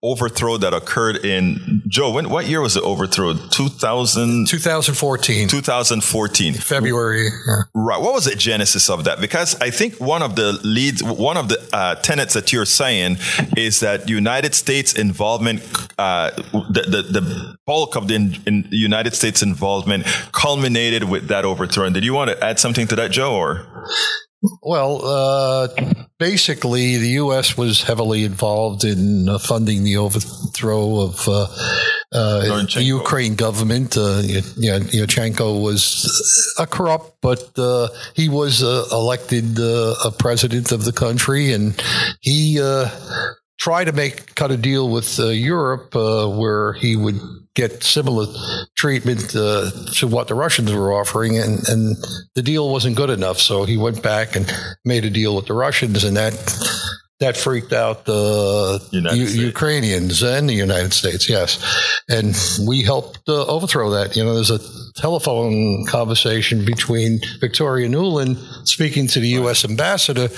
overthrow 0.04 0.58
that 0.58 0.74
occurred 0.74 1.18
in 1.26 1.84
Joe. 1.88 2.12
When 2.12 2.30
what 2.30 2.48
year 2.48 2.62
was 2.62 2.74
the 2.74 2.82
overthrow? 2.82 3.34
2000, 3.34 4.48
2014. 4.48 5.48
2014. 5.48 6.54
February. 6.54 7.26
Yeah. 7.26 7.64
Right. 7.74 8.02
What 8.02 8.14
was 8.14 8.26
the 8.26 8.36
genesis 8.36 8.90
of 8.90 9.04
that? 9.06 9.20
Because 9.22 9.60
I 9.62 9.70
think 9.70 9.96
one 9.96 10.22
of 10.22 10.36
the 10.36 10.60
leads, 10.64 11.04
one 11.04 11.38
of 11.38 11.50
the 11.50 11.60
uh, 11.74 11.96
tenets 11.96 12.34
that 12.34 12.52
you're 12.52 12.66
saying 12.66 13.18
is 13.56 13.80
that 13.80 14.10
United 14.10 14.54
States 14.54 14.94
involvement, 14.94 15.62
uh, 15.98 16.32
the, 16.32 16.86
the, 16.88 17.02
the 17.20 17.58
bulk 17.66 17.96
of 17.96 18.08
the 18.08 18.16
in, 18.16 18.36
in 18.46 18.68
United 18.72 19.14
States 19.14 19.42
involvement 19.42 20.06
culminated 20.32 21.04
with 21.04 21.28
that 21.28 21.46
overthrow. 21.46 21.86
And 21.86 21.94
did 21.94 22.04
you 22.04 22.14
want 22.14 22.32
to 22.32 22.44
add 22.44 22.60
something 22.60 22.88
to 22.88 22.96
that, 22.96 23.12
Joe? 23.12 23.36
Or 23.36 23.88
well, 24.62 25.04
uh, 25.04 25.68
basically, 26.20 26.98
the 26.98 27.10
U.S. 27.24 27.58
was 27.58 27.82
heavily 27.82 28.24
involved 28.24 28.84
in 28.84 29.28
uh, 29.28 29.40
funding 29.40 29.84
the 29.84 29.98
overthrow 29.98 31.02
of 31.02 31.28
uh, 31.28 31.48
uh 32.12 32.64
the 32.74 32.84
Ukraine 32.84 33.36
government. 33.36 33.98
Uh, 33.98 34.22
Yashchenko 34.22 35.62
was 35.62 36.56
a 36.60 36.68
corrupt, 36.68 37.18
but 37.22 37.58
uh, 37.58 37.88
he 38.14 38.30
was 38.30 38.62
elected 38.62 39.58
a 39.60 40.12
president 40.18 40.72
of 40.72 40.86
the 40.86 40.94
country, 40.94 41.52
and 41.52 41.82
he 42.22 42.60
tried 43.68 43.84
to 43.84 43.92
make 43.92 44.34
cut 44.36 44.50
a 44.50 44.56
deal 44.56 44.90
with 44.90 45.20
Europe 45.20 45.94
where 45.94 46.72
he 46.72 46.96
would 46.96 47.20
get 47.54 47.84
similar 47.84 48.26
treatment 48.76 49.36
uh, 49.36 49.70
to 49.92 50.08
what 50.08 50.30
the 50.30 50.36
Russians 50.36 50.72
were 50.72 50.94
offering, 50.94 51.38
and, 51.38 51.68
and 51.68 51.98
the 52.34 52.42
deal 52.42 52.72
wasn't 52.72 52.96
good 52.96 53.10
enough. 53.10 53.40
So 53.40 53.66
he 53.66 53.76
went 53.76 54.02
back 54.02 54.38
and 54.38 54.50
made 54.86 55.04
a 55.04 55.10
deal 55.10 55.36
with 55.36 55.48
the 55.48 55.54
Russians, 55.54 56.06
and 56.06 56.16
that 56.16 56.34
that 57.20 57.36
freaked 57.36 57.74
out 57.74 58.06
the 58.06 58.80
U- 58.92 59.46
Ukrainians 59.48 60.22
and 60.22 60.48
the 60.48 60.54
United 60.54 60.94
States. 60.94 61.28
Yes, 61.28 61.58
and 62.08 62.36
we 62.68 62.84
helped 62.84 63.28
uh, 63.28 63.46
overthrow 63.48 63.90
that. 63.92 64.16
You 64.16 64.24
know, 64.24 64.36
there's 64.36 64.52
a 64.52 64.60
telephone 64.94 65.86
conversation 65.88 66.64
between 66.64 67.20
Victoria 67.40 67.90
Nuland 67.90 68.38
speaking 68.68 69.08
to 69.08 69.20
the 69.20 69.30
U.S. 69.30 69.66
ambassador, 69.66 70.30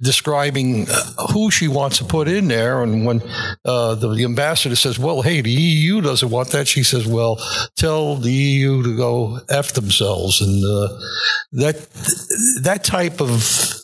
describing 0.00 0.88
uh, 0.90 1.26
who 1.32 1.52
she 1.52 1.68
wants 1.68 1.98
to 1.98 2.04
put 2.04 2.26
in 2.26 2.48
there, 2.48 2.82
and 2.82 3.06
when 3.06 3.22
uh, 3.64 3.94
the, 3.94 4.12
the, 4.14 4.24
ambassador 4.24 4.74
says, 4.76 4.98
"Well, 4.98 5.22
hey, 5.22 5.40
the 5.40 5.52
EU 5.52 6.00
doesn't 6.00 6.30
want 6.30 6.48
that," 6.50 6.66
she 6.66 6.82
says, 6.82 7.06
"Well, 7.06 7.38
tell 7.76 8.16
the 8.16 8.32
EU 8.32 8.82
to 8.82 8.96
go 8.96 9.38
f 9.48 9.72
themselves," 9.72 10.40
and 10.40 10.64
uh, 10.64 10.98
that 11.52 11.76
that 12.62 12.82
type 12.82 13.20
of 13.20 13.83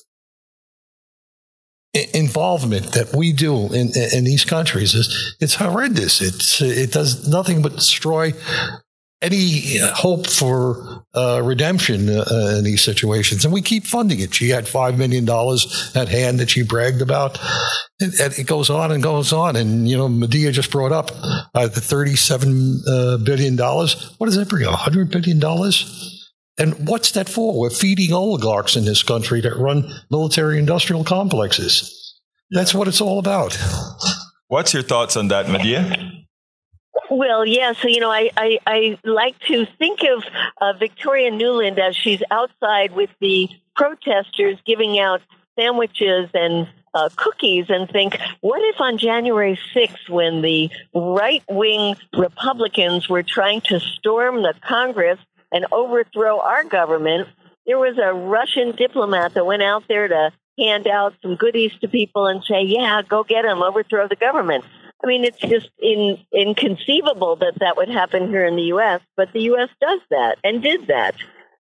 involvement 1.92 2.92
that 2.92 3.14
we 3.14 3.32
do 3.32 3.72
in, 3.72 3.90
in 4.12 4.24
these 4.24 4.44
countries 4.44 4.94
is 4.94 5.36
it's 5.40 5.54
horrendous. 5.54 6.20
It's 6.20 6.60
it 6.60 6.92
does 6.92 7.28
nothing 7.28 7.62
but 7.62 7.74
destroy 7.74 8.32
any 9.22 9.78
hope 9.78 10.26
for 10.26 11.04
uh, 11.14 11.42
redemption 11.44 12.08
uh, 12.08 12.54
in 12.56 12.64
these 12.64 12.82
situations, 12.82 13.44
and 13.44 13.52
we 13.52 13.60
keep 13.60 13.84
funding 13.84 14.20
it. 14.20 14.34
She 14.34 14.48
had 14.48 14.66
five 14.66 14.96
million 14.98 15.24
dollars 15.24 15.92
at 15.94 16.08
hand 16.08 16.38
that 16.40 16.50
she 16.50 16.62
bragged 16.62 17.02
about. 17.02 17.38
It, 17.98 18.38
it, 18.38 18.46
goes 18.46 18.70
on 18.70 18.92
and 18.92 19.02
goes 19.02 19.32
on, 19.32 19.56
and 19.56 19.88
you 19.88 19.96
know, 19.96 20.08
Medea 20.08 20.52
just 20.52 20.70
brought 20.70 20.92
up 20.92 21.10
uh, 21.54 21.68
the 21.68 21.80
thirty-seven 21.80 22.82
uh, 22.88 23.16
billion. 23.18 23.56
What 23.58 24.26
does 24.26 24.36
that 24.36 24.48
bring? 24.48 24.64
A 24.64 24.76
hundred 24.76 25.10
billion 25.10 25.38
dollars? 25.38 26.19
And 26.60 26.86
what's 26.86 27.12
that 27.12 27.28
for? 27.28 27.58
We're 27.58 27.70
feeding 27.70 28.12
oligarchs 28.12 28.76
in 28.76 28.84
this 28.84 29.02
country 29.02 29.40
that 29.40 29.56
run 29.56 29.90
military 30.10 30.58
industrial 30.58 31.04
complexes. 31.04 32.18
That's 32.50 32.74
what 32.74 32.86
it's 32.86 33.00
all 33.00 33.18
about. 33.18 33.58
What's 34.48 34.74
your 34.74 34.82
thoughts 34.82 35.16
on 35.16 35.28
that, 35.28 35.48
Medea? 35.48 36.12
Well, 37.10 37.46
yeah. 37.46 37.72
So, 37.72 37.88
you 37.88 38.00
know, 38.00 38.10
I, 38.10 38.30
I, 38.36 38.58
I 38.66 38.98
like 39.04 39.38
to 39.46 39.66
think 39.78 40.00
of 40.02 40.22
uh, 40.60 40.74
Victoria 40.78 41.30
Nuland 41.30 41.78
as 41.78 41.96
she's 41.96 42.22
outside 42.30 42.94
with 42.94 43.10
the 43.20 43.48
protesters 43.74 44.58
giving 44.66 44.98
out 44.98 45.22
sandwiches 45.58 46.28
and 46.34 46.68
uh, 46.92 47.08
cookies 47.16 47.66
and 47.68 47.88
think, 47.88 48.18
what 48.40 48.60
if 48.74 48.80
on 48.80 48.98
January 48.98 49.58
6th, 49.74 50.08
when 50.08 50.42
the 50.42 50.70
right 50.94 51.42
wing 51.48 51.96
Republicans 52.16 53.08
were 53.08 53.22
trying 53.22 53.60
to 53.62 53.80
storm 53.80 54.42
the 54.42 54.54
Congress 54.66 55.18
and 55.52 55.66
overthrow 55.72 56.40
our 56.40 56.64
government, 56.64 57.28
there 57.66 57.78
was 57.78 57.98
a 57.98 58.12
Russian 58.12 58.72
diplomat 58.72 59.34
that 59.34 59.46
went 59.46 59.62
out 59.62 59.84
there 59.88 60.08
to 60.08 60.32
hand 60.58 60.86
out 60.86 61.14
some 61.22 61.36
goodies 61.36 61.72
to 61.80 61.88
people 61.88 62.26
and 62.26 62.42
say, 62.44 62.62
yeah, 62.62 63.02
go 63.02 63.24
get 63.24 63.42
them, 63.42 63.62
overthrow 63.62 64.08
the 64.08 64.16
government. 64.16 64.64
I 65.02 65.06
mean, 65.06 65.24
it's 65.24 65.38
just 65.38 65.70
in, 65.78 66.18
inconceivable 66.32 67.36
that 67.36 67.58
that 67.60 67.76
would 67.76 67.88
happen 67.88 68.28
here 68.28 68.44
in 68.44 68.56
the 68.56 68.64
U.S., 68.64 69.00
but 69.16 69.32
the 69.32 69.42
U.S. 69.42 69.70
does 69.80 70.00
that 70.10 70.36
and 70.44 70.62
did 70.62 70.88
that. 70.88 71.14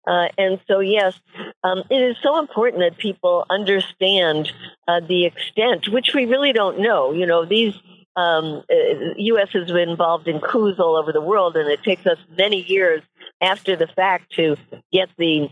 Uh, 0.07 0.28
and 0.38 0.61
so, 0.69 0.81
yes, 0.81 1.19
um, 1.64 1.83
it 1.90 2.00
is 2.00 2.16
so 2.23 2.38
important 2.38 2.83
that 2.83 2.97
people 2.97 3.45
understand 3.50 4.52
uh, 4.87 5.00
the 5.00 5.26
extent, 5.26 5.88
which 5.88 6.14
we 6.14 6.26
really 6.26 6.52
don't 6.52 6.78
know. 6.78 7.12
You 7.12 7.26
know, 7.26 7.45
these 7.45 7.75
um, 8.16 8.62
U.S. 9.16 9.49
has 9.52 9.70
been 9.70 9.90
involved 9.90 10.26
in 10.26 10.40
coups 10.40 10.80
all 10.80 10.96
over 10.96 11.12
the 11.12 11.20
world, 11.20 11.56
and 11.56 11.68
it 11.70 11.82
takes 11.82 12.06
us 12.06 12.18
many 12.37 12.62
years 12.62 13.02
after 13.42 13.76
the 13.76 13.87
fact 13.87 14.32
to 14.32 14.56
get 14.92 15.11
the 15.18 15.49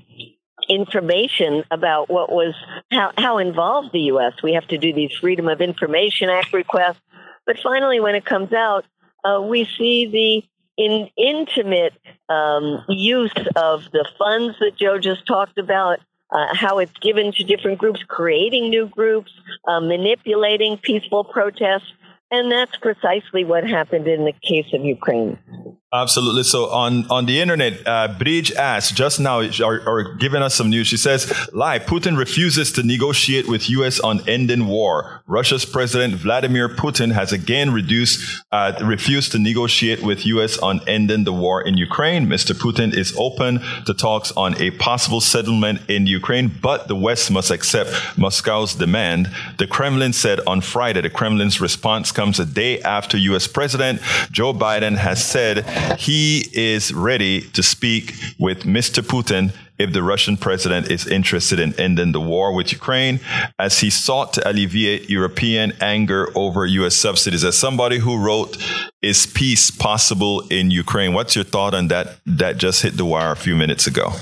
information 0.69 1.65
about 1.71 2.09
what 2.09 2.33
was 2.33 2.55
how, 2.91 3.13
how 3.19 3.39
involved 3.39 3.91
the 3.93 4.01
U.S. 4.01 4.33
We 4.43 4.55
have 4.55 4.67
to 4.69 4.79
do 4.79 4.93
these 4.93 5.13
Freedom 5.13 5.49
of 5.49 5.61
Information 5.61 6.31
Act 6.31 6.53
requests, 6.53 7.01
but 7.47 7.59
finally, 7.63 8.01
when 8.01 8.15
it 8.15 8.25
comes 8.25 8.53
out, 8.53 8.85
uh, 9.25 9.41
we 9.43 9.69
see 9.77 10.07
the 10.07 10.45
in 10.77 11.09
intimate 11.17 11.95
um, 12.29 12.83
use 12.89 13.35
of 13.57 13.85
the 13.93 14.09
funds 14.19 14.57
that 14.61 14.77
Joe 14.77 14.99
just 14.99 15.27
talked 15.27 15.59
about. 15.59 16.01
Uh, 16.31 16.53
how 16.53 16.79
it's 16.79 16.99
given 17.01 17.31
to 17.31 17.45
different 17.45 17.79
groups, 17.79 18.03
creating 18.09 18.69
new 18.69 18.89
groups, 18.89 19.31
uh, 19.69 19.79
manipulating 19.79 20.77
peaceful 20.79 21.23
protests. 21.23 21.93
And 22.35 22.51
that's 22.51 22.77
precisely 22.79 23.45
what 23.45 23.63
happened 23.63 24.09
in 24.09 24.25
the 24.25 24.33
case 24.33 24.67
of 24.73 24.85
Ukraine. 24.85 25.39
Absolutely. 25.95 26.43
So 26.43 26.71
on, 26.71 27.07
on 27.09 27.27
the 27.27 27.41
internet, 27.41 27.87
uh, 27.87 28.09
Bridge 28.19 28.51
asked 28.51 28.97
just 28.97 29.21
now, 29.21 29.43
or, 29.63 29.81
or 29.87 30.15
giving 30.15 30.43
us 30.43 30.53
some 30.53 30.69
news. 30.69 30.89
She 30.89 30.97
says, 30.97 31.33
"Live, 31.53 31.83
Putin 31.83 32.19
refuses 32.19 32.73
to 32.73 32.83
negotiate 32.83 33.47
with 33.47 33.71
U.S. 33.71 34.01
on 34.01 34.29
ending 34.29 34.67
war. 34.67 35.23
Russia's 35.29 35.65
President 35.65 36.15
Vladimir 36.15 36.69
Putin 36.69 37.13
has 37.13 37.31
again 37.31 37.73
reduced, 37.73 38.43
uh, 38.51 38.73
refused 38.83 39.31
to 39.33 39.39
negotiate 39.39 40.03
with 40.03 40.27
U.S. 40.27 40.59
on 40.59 40.81
ending 40.89 41.23
the 41.23 41.33
war 41.33 41.63
in 41.63 41.77
Ukraine. 41.77 42.27
Mr. 42.27 42.55
Putin 42.57 42.93
is 42.93 43.15
open 43.17 43.61
to 43.87 43.95
talks 43.95 44.33
on 44.33 44.61
a 44.61 44.73
possible 44.73 45.21
settlement 45.21 45.81
in 45.89 46.09
Ukraine, 46.09 46.51
but 46.61 46.89
the 46.89 46.97
West 46.97 47.31
must 47.31 47.53
accept 47.53 48.19
Moscow's 48.19 48.75
demand. 48.75 49.31
The 49.59 49.69
Kremlin 49.69 50.13
said 50.13 50.41
on 50.45 50.61
Friday. 50.61 51.03
The 51.03 51.11
Kremlin's 51.11 51.61
response 51.61 52.11
comes 52.11 52.41
a 52.41 52.45
day 52.45 52.81
after 52.81 53.17
U.S. 53.17 53.47
President 53.47 54.01
Joe 54.33 54.53
Biden 54.53 54.97
has 54.97 55.25
said 55.25 55.65
he 55.99 56.49
is 56.53 56.93
ready 56.93 57.43
to 57.51 57.63
speak 57.63 58.15
with 58.39 58.63
Mr. 58.63 59.03
Putin 59.03 59.53
if 59.79 59.93
the 59.93 60.03
Russian 60.03 60.37
president 60.37 60.91
is 60.91 61.07
interested 61.07 61.59
in 61.59 61.75
ending 61.81 62.13
the 62.13 62.21
war 62.21 62.55
with 62.55 62.73
Ukraine, 62.73 63.19
as 63.59 63.81
he 63.81 63.91
sought 63.91 64.33
to 64.35 64.49
alleviate 64.49 65.11
European 65.11 65.73
anger 65.81 66.29
over 66.37 66.65
U.S. 66.65 66.95
subsidies. 66.95 67.45
As 67.45 67.59
somebody 67.59 67.99
who 67.99 68.17
wrote, 68.19 68.57
Is 69.03 69.27
peace 69.27 69.71
possible 69.71 70.43
in 70.49 70.71
Ukraine? 70.71 71.13
What's 71.13 71.35
your 71.35 71.45
thought 71.45 71.75
on 71.75 71.89
that? 71.89 72.21
That 72.25 72.59
just 72.59 72.83
hit 72.83 72.97
the 72.97 73.05
wire 73.05 73.33
a 73.33 73.37
few 73.37 73.57
minutes 73.57 73.87
ago. 73.87 74.13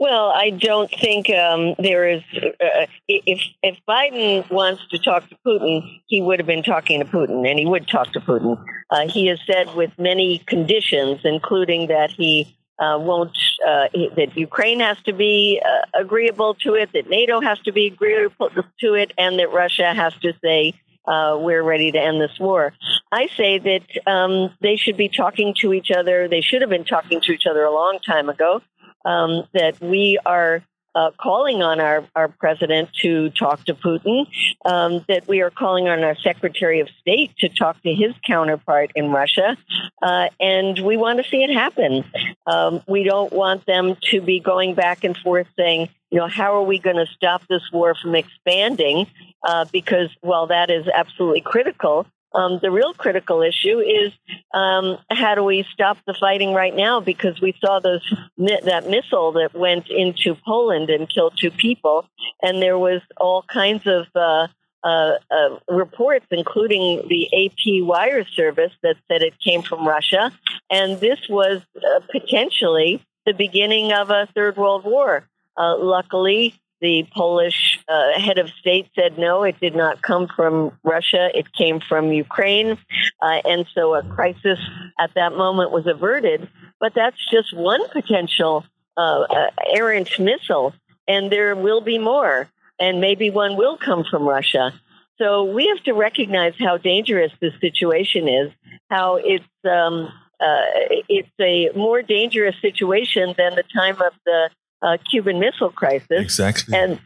Well, 0.00 0.30
I 0.30 0.50
don't 0.50 0.90
think 0.90 1.28
um, 1.30 1.74
there 1.76 2.08
is. 2.08 2.22
Uh, 2.32 2.86
if 3.08 3.40
if 3.64 3.78
Biden 3.88 4.48
wants 4.48 4.86
to 4.90 4.98
talk 4.98 5.28
to 5.28 5.36
Putin, 5.44 5.82
he 6.06 6.22
would 6.22 6.38
have 6.38 6.46
been 6.46 6.62
talking 6.62 7.00
to 7.00 7.04
Putin, 7.04 7.48
and 7.48 7.58
he 7.58 7.66
would 7.66 7.88
talk 7.88 8.12
to 8.12 8.20
Putin. 8.20 8.62
Uh, 8.90 9.08
he 9.08 9.26
has 9.26 9.40
said 9.44 9.74
with 9.74 9.90
many 9.98 10.38
conditions, 10.46 11.22
including 11.24 11.88
that 11.88 12.12
he 12.12 12.56
uh, 12.78 12.96
won't 13.00 13.36
uh, 13.66 13.88
that 14.14 14.36
Ukraine 14.36 14.78
has 14.78 15.02
to 15.02 15.12
be 15.12 15.60
uh, 15.64 16.00
agreeable 16.00 16.54
to 16.62 16.74
it, 16.74 16.92
that 16.92 17.10
NATO 17.10 17.40
has 17.40 17.58
to 17.60 17.72
be 17.72 17.86
agreeable 17.88 18.50
to 18.80 18.94
it, 18.94 19.12
and 19.18 19.40
that 19.40 19.50
Russia 19.50 19.92
has 19.94 20.14
to 20.22 20.32
say 20.44 20.74
uh, 21.08 21.36
we're 21.40 21.64
ready 21.64 21.90
to 21.90 21.98
end 21.98 22.20
this 22.20 22.38
war. 22.38 22.72
I 23.10 23.26
say 23.36 23.58
that 23.58 24.08
um, 24.08 24.54
they 24.60 24.76
should 24.76 24.96
be 24.96 25.08
talking 25.08 25.54
to 25.60 25.72
each 25.72 25.90
other. 25.90 26.28
They 26.28 26.40
should 26.40 26.60
have 26.60 26.70
been 26.70 26.84
talking 26.84 27.20
to 27.22 27.32
each 27.32 27.46
other 27.50 27.64
a 27.64 27.72
long 27.72 27.98
time 28.06 28.28
ago 28.28 28.62
um, 29.04 29.44
that 29.52 29.80
we 29.80 30.18
are 30.24 30.62
uh, 30.94 31.10
calling 31.16 31.62
on 31.62 31.80
our, 31.80 32.04
our 32.16 32.28
president 32.28 32.88
to 32.92 33.30
talk 33.30 33.64
to 33.64 33.74
Putin, 33.74 34.26
um, 34.64 35.04
that 35.06 35.28
we 35.28 35.40
are 35.42 35.50
calling 35.50 35.86
on 35.88 36.02
our 36.02 36.16
Secretary 36.16 36.80
of 36.80 36.88
State 37.00 37.30
to 37.38 37.48
talk 37.48 37.80
to 37.82 37.94
his 37.94 38.12
counterpart 38.26 38.90
in 38.96 39.10
Russia, 39.10 39.56
uh, 40.02 40.28
and 40.40 40.78
we 40.80 40.96
want 40.96 41.22
to 41.22 41.28
see 41.30 41.44
it 41.44 41.50
happen. 41.50 42.04
Um, 42.46 42.82
we 42.88 43.04
don't 43.04 43.32
want 43.32 43.64
them 43.66 43.96
to 44.10 44.20
be 44.20 44.40
going 44.40 44.74
back 44.74 45.04
and 45.04 45.16
forth 45.16 45.46
saying, 45.56 45.88
you 46.10 46.18
know, 46.18 46.26
how 46.26 46.56
are 46.56 46.64
we 46.64 46.78
going 46.78 46.96
to 46.96 47.06
stop 47.14 47.42
this 47.48 47.62
war 47.72 47.94
from 47.94 48.14
expanding? 48.14 49.06
Uh, 49.46 49.66
because, 49.70 50.08
well, 50.22 50.48
that 50.48 50.70
is 50.70 50.88
absolutely 50.88 51.42
critical. 51.42 52.06
Um, 52.34 52.58
the 52.60 52.70
real 52.70 52.92
critical 52.92 53.42
issue 53.42 53.80
is 53.80 54.12
um, 54.52 54.98
how 55.10 55.34
do 55.34 55.42
we 55.42 55.66
stop 55.72 55.98
the 56.06 56.14
fighting 56.14 56.52
right 56.52 56.74
now? 56.74 57.00
Because 57.00 57.40
we 57.40 57.54
saw 57.60 57.80
those 57.80 58.02
that 58.36 58.88
missile 58.88 59.32
that 59.32 59.54
went 59.54 59.88
into 59.88 60.34
Poland 60.34 60.90
and 60.90 61.08
killed 61.08 61.34
two 61.38 61.50
people, 61.50 62.06
and 62.42 62.60
there 62.60 62.78
was 62.78 63.00
all 63.16 63.42
kinds 63.42 63.86
of 63.86 64.06
uh, 64.14 64.48
uh, 64.84 65.12
uh, 65.30 65.56
reports, 65.68 66.26
including 66.30 67.08
the 67.08 67.46
AP 67.46 67.86
wire 67.86 68.24
service, 68.24 68.72
that 68.82 68.96
said 69.08 69.22
it 69.22 69.34
came 69.40 69.62
from 69.62 69.88
Russia, 69.88 70.30
and 70.70 71.00
this 71.00 71.28
was 71.28 71.62
uh, 71.76 72.00
potentially 72.12 73.02
the 73.24 73.32
beginning 73.32 73.92
of 73.92 74.10
a 74.10 74.28
third 74.34 74.56
world 74.56 74.84
war. 74.84 75.26
Uh, 75.56 75.76
luckily, 75.78 76.54
the 76.80 77.06
Polish 77.14 77.77
uh, 77.88 78.18
head 78.20 78.38
of 78.38 78.50
state 78.60 78.88
said 78.94 79.18
no, 79.18 79.44
it 79.44 79.58
did 79.60 79.74
not 79.74 80.02
come 80.02 80.28
from 80.28 80.72
Russia, 80.84 81.30
it 81.34 81.52
came 81.52 81.80
from 81.80 82.12
Ukraine. 82.12 82.78
Uh, 83.22 83.40
and 83.44 83.66
so 83.74 83.94
a 83.94 84.02
crisis 84.02 84.58
at 84.98 85.10
that 85.14 85.32
moment 85.32 85.70
was 85.70 85.86
averted. 85.86 86.48
But 86.80 86.92
that's 86.94 87.18
just 87.30 87.56
one 87.56 87.88
potential 87.88 88.64
uh, 88.96 89.22
uh 89.22 89.50
errant 89.74 90.18
missile, 90.18 90.74
and 91.06 91.30
there 91.30 91.54
will 91.54 91.80
be 91.80 91.98
more, 91.98 92.48
and 92.78 93.00
maybe 93.00 93.30
one 93.30 93.56
will 93.56 93.76
come 93.76 94.04
from 94.04 94.28
Russia. 94.28 94.72
So 95.18 95.44
we 95.44 95.66
have 95.68 95.82
to 95.84 95.92
recognize 95.92 96.54
how 96.58 96.76
dangerous 96.76 97.32
this 97.40 97.54
situation 97.60 98.28
is, 98.28 98.52
how 98.90 99.16
it's. 99.16 99.44
Um, 99.64 100.12
uh, 100.40 100.62
it's 101.08 101.28
a 101.40 101.68
more 101.74 102.00
dangerous 102.00 102.54
situation 102.62 103.34
than 103.36 103.56
the 103.56 103.64
time 103.74 104.00
of 104.00 104.12
the 104.24 104.50
uh, 104.82 104.96
Cuban 105.10 105.40
Missile 105.40 105.70
Crisis. 105.70 106.06
Exactly. 106.10 106.76
And 106.76 107.00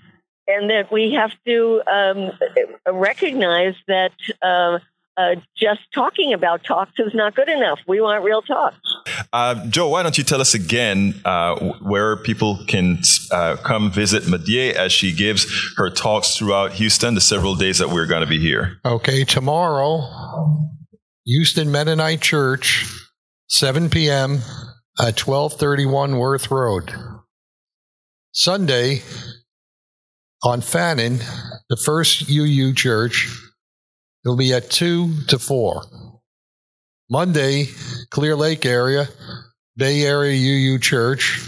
and 0.46 0.70
that 0.70 0.90
we 0.90 1.12
have 1.12 1.32
to 1.46 1.82
um, 1.86 2.32
recognize 2.86 3.74
that 3.86 4.12
uh, 4.42 4.78
uh, 5.16 5.36
just 5.56 5.80
talking 5.94 6.32
about 6.32 6.64
talks 6.64 6.92
is 6.98 7.14
not 7.14 7.34
good 7.34 7.48
enough. 7.48 7.78
We 7.86 8.00
want 8.00 8.24
real 8.24 8.42
talks. 8.42 8.76
Uh, 9.32 9.66
Joe, 9.66 9.88
why 9.88 10.02
don't 10.02 10.16
you 10.16 10.24
tell 10.24 10.40
us 10.40 10.54
again 10.54 11.20
uh, 11.24 11.58
where 11.80 12.16
people 12.16 12.64
can 12.66 12.98
uh, 13.30 13.56
come 13.62 13.90
visit 13.90 14.26
Medea 14.26 14.80
as 14.80 14.92
she 14.92 15.12
gives 15.12 15.74
her 15.76 15.90
talks 15.90 16.36
throughout 16.36 16.72
Houston, 16.72 17.14
the 17.14 17.20
several 17.20 17.54
days 17.54 17.78
that 17.78 17.90
we're 17.90 18.06
going 18.06 18.22
to 18.22 18.26
be 18.26 18.38
here? 18.38 18.78
Okay, 18.84 19.24
tomorrow, 19.24 20.08
Houston 21.26 21.70
Mennonite 21.70 22.20
Church, 22.20 22.86
7 23.48 23.90
p.m. 23.90 24.38
at 24.98 25.20
1231 25.20 26.16
Wirt 26.18 26.50
Road. 26.50 26.90
Sunday 28.32 29.02
on 30.42 30.60
Fannin, 30.60 31.18
the 31.68 31.76
first 31.76 32.28
UU 32.28 32.74
church, 32.74 33.28
it'll 34.24 34.36
be 34.36 34.52
at 34.52 34.70
2 34.70 35.22
to 35.28 35.38
4. 35.38 35.82
Monday, 37.10 37.68
Clear 38.10 38.36
Lake 38.36 38.64
area, 38.64 39.08
Bay 39.76 40.02
Area 40.02 40.32
UU 40.32 40.78
Church 40.78 41.40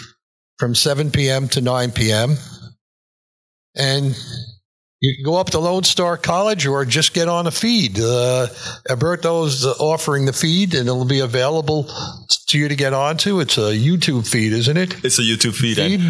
from 0.58 0.74
7 0.74 1.10
p.m. 1.10 1.48
to 1.48 1.60
9 1.60 1.90
p.m. 1.92 2.36
And 3.74 4.14
you 5.04 5.14
can 5.16 5.24
go 5.24 5.36
up 5.36 5.50
to 5.50 5.58
Lone 5.58 5.84
Star 5.84 6.16
College 6.16 6.66
or 6.66 6.84
just 6.84 7.12
get 7.12 7.28
on 7.28 7.46
a 7.46 7.50
feed. 7.50 8.00
Uh, 8.00 8.46
Egberto's 8.88 9.66
offering 9.78 10.24
the 10.24 10.32
feed, 10.32 10.74
and 10.74 10.88
it'll 10.88 11.04
be 11.04 11.20
available 11.20 11.86
to 12.46 12.58
you 12.58 12.68
to 12.68 12.76
get 12.76 12.92
onto. 12.94 13.40
It's 13.40 13.58
a 13.58 13.72
YouTube 13.72 14.26
feed, 14.26 14.52
isn't 14.52 14.76
it? 14.76 15.04
It's 15.04 15.18
a 15.18 15.22
YouTube 15.22 15.54
feed. 15.54 15.76
feed? 15.76 16.00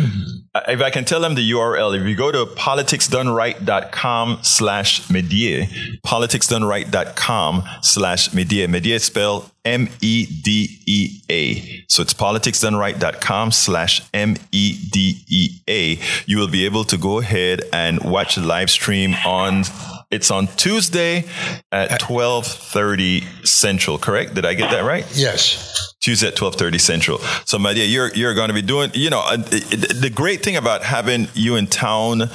if 0.69 0.81
I 0.81 0.91
can 0.91 1.05
tell 1.05 1.21
them 1.21 1.35
the 1.35 1.51
URL, 1.51 2.01
if 2.01 2.07
you 2.07 2.15
go 2.15 2.31
to 2.31 2.47
politicsdoneright.com 2.55 4.39
slash 4.43 5.11
Medea, 5.11 5.67
politicsdoneright.com 6.07 7.65
slash 7.83 8.33
Media 8.33 8.69
Medea 8.69 9.01
spelled 9.01 9.51
M-E-D-E-A. 9.65 11.55
So 11.89 12.03
it's 12.03 12.15
politicsdoneright.com 12.15 13.53
slash 13.53 14.03
M-E-D-E-A. 14.13 15.99
You 16.27 16.39
will 16.39 16.51
be 16.51 16.65
able 16.65 16.85
to 16.85 16.99
go 16.99 17.19
ahead 17.19 17.63
and 17.73 18.03
watch 18.03 18.35
the 18.35 18.43
live 18.43 18.71
stream 18.71 19.15
on 19.25 19.65
it's 20.11 20.31
on 20.31 20.47
Tuesday 20.47 21.25
at 21.73 22.01
12:30 22.01 23.47
Central, 23.47 23.99
correct? 23.99 24.35
Did 24.35 24.47
I 24.47 24.55
get 24.55 24.71
that 24.71 24.85
right? 24.85 25.05
Yes. 25.15 25.94
Tuesday 26.05 26.29
at 26.29 26.37
12:30 26.37 26.79
Central. 26.79 27.19
So, 27.47 27.57
dear, 27.59 27.87
you're 27.87 28.13
you're 28.15 28.35
going 28.35 28.49
to 28.49 28.55
be 28.55 28.61
doing. 28.61 28.91
You 28.93 29.09
know, 29.09 29.21
uh, 29.21 29.39
the 29.39 30.13
great 30.15 30.43
thing 30.43 30.55
about 30.55 30.83
having 30.83 31.29
you 31.33 31.57
in 31.57 31.67
town 31.67 32.29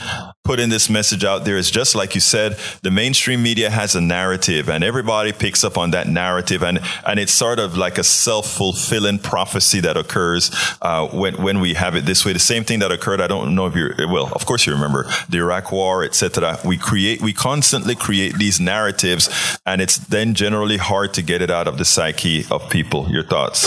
putting 0.49 0.69
this 0.69 0.89
message 0.89 1.23
out 1.23 1.45
there 1.45 1.57
is 1.57 1.69
just 1.69 1.93
like 1.93 2.15
you 2.15 2.21
said, 2.21 2.57
the 2.81 2.89
mainstream 2.89 3.43
media 3.43 3.69
has 3.69 3.93
a 3.93 4.01
narrative 4.01 4.67
and 4.67 4.83
everybody 4.83 5.31
picks 5.31 5.63
up 5.63 5.77
on 5.77 5.91
that 5.91 6.07
narrative 6.07 6.63
and, 6.63 6.79
and 7.05 7.19
it's 7.19 7.31
sort 7.31 7.59
of 7.59 7.77
like 7.77 7.99
a 7.99 8.03
self-fulfilling 8.03 9.19
prophecy 9.19 9.79
that 9.79 9.95
occurs, 9.95 10.49
uh, 10.81 11.07
when, 11.09 11.39
when 11.43 11.59
we 11.59 11.75
have 11.75 11.93
it 11.93 12.05
this 12.05 12.25
way. 12.25 12.33
The 12.33 12.39
same 12.39 12.63
thing 12.63 12.79
that 12.79 12.91
occurred, 12.91 13.21
I 13.21 13.27
don't 13.27 13.53
know 13.53 13.67
if 13.67 13.75
you 13.75 13.91
well, 14.07 14.31
of 14.33 14.47
course 14.47 14.65
you 14.65 14.73
remember 14.73 15.05
the 15.29 15.37
Iraq 15.37 15.71
war, 15.71 16.03
etc. 16.03 16.57
We 16.65 16.79
create, 16.79 17.21
we 17.21 17.31
constantly 17.31 17.93
create 17.93 18.39
these 18.39 18.59
narratives 18.59 19.29
and 19.67 19.81
it's 19.81 19.97
then 19.97 20.33
generally 20.33 20.77
hard 20.77 21.13
to 21.13 21.21
get 21.21 21.43
it 21.43 21.51
out 21.51 21.67
of 21.67 21.77
the 21.77 21.85
psyche 21.85 22.45
of 22.49 22.67
people. 22.71 23.07
Your 23.11 23.23
thoughts? 23.23 23.58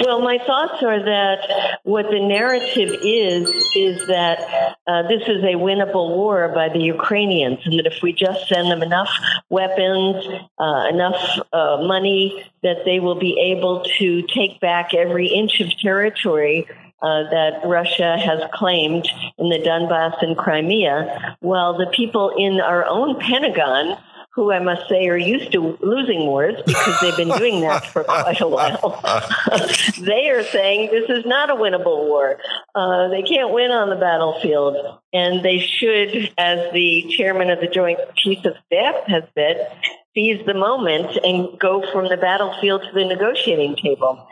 Well, 0.00 0.20
my 0.20 0.38
thoughts 0.38 0.82
are 0.82 1.02
that 1.02 1.80
what 1.82 2.06
the 2.10 2.20
narrative 2.20 3.00
is, 3.02 3.48
is 3.74 4.06
that 4.06 4.76
uh, 4.86 5.02
this 5.08 5.22
is 5.22 5.42
a 5.42 5.56
winnable 5.56 6.14
war 6.14 6.48
by 6.54 6.68
the 6.68 6.78
Ukrainians, 6.78 7.58
and 7.64 7.78
that 7.78 7.86
if 7.86 8.00
we 8.02 8.12
just 8.12 8.46
send 8.48 8.70
them 8.70 8.82
enough 8.82 9.10
weapons, 9.50 10.24
uh, 10.58 10.84
enough 10.88 11.40
uh, 11.52 11.78
money, 11.82 12.44
that 12.62 12.84
they 12.84 13.00
will 13.00 13.18
be 13.18 13.38
able 13.56 13.84
to 13.98 14.22
take 14.22 14.60
back 14.60 14.94
every 14.94 15.26
inch 15.26 15.60
of 15.60 15.76
territory 15.78 16.68
uh, 17.02 17.24
that 17.30 17.60
Russia 17.64 18.16
has 18.18 18.40
claimed 18.52 19.08
in 19.38 19.48
the 19.48 19.58
Donbass 19.58 20.22
and 20.22 20.36
Crimea, 20.36 21.36
while 21.40 21.76
the 21.76 21.86
people 21.86 22.32
in 22.36 22.60
our 22.60 22.84
own 22.84 23.18
Pentagon 23.18 23.96
who 24.30 24.52
I 24.52 24.60
must 24.60 24.88
say 24.88 25.08
are 25.08 25.16
used 25.16 25.52
to 25.52 25.76
losing 25.80 26.20
wars 26.20 26.54
because 26.64 27.00
they've 27.00 27.16
been 27.16 27.36
doing 27.36 27.60
that 27.62 27.84
for 27.86 28.04
quite 28.04 28.40
a 28.40 28.46
while. 28.46 29.00
they 30.00 30.30
are 30.30 30.44
saying 30.44 30.90
this 30.90 31.10
is 31.10 31.26
not 31.26 31.50
a 31.50 31.54
winnable 31.54 32.06
war. 32.06 32.38
Uh, 32.74 33.08
they 33.08 33.22
can't 33.22 33.52
win 33.52 33.70
on 33.70 33.90
the 33.90 33.96
battlefield. 33.96 34.76
And 35.12 35.44
they 35.44 35.58
should, 35.58 36.32
as 36.38 36.72
the 36.72 37.06
chairman 37.16 37.50
of 37.50 37.60
the 37.60 37.66
Joint 37.66 37.98
Chiefs 38.14 38.44
of 38.44 38.54
Staff 38.66 39.06
has 39.06 39.24
said, 39.34 39.72
seize 40.18 40.44
the 40.46 40.54
moment 40.54 41.16
and 41.22 41.58
go 41.60 41.84
from 41.92 42.08
the 42.08 42.16
battlefield 42.16 42.82
to 42.82 42.92
the 42.92 43.04
negotiating 43.04 43.76
table. 43.76 44.26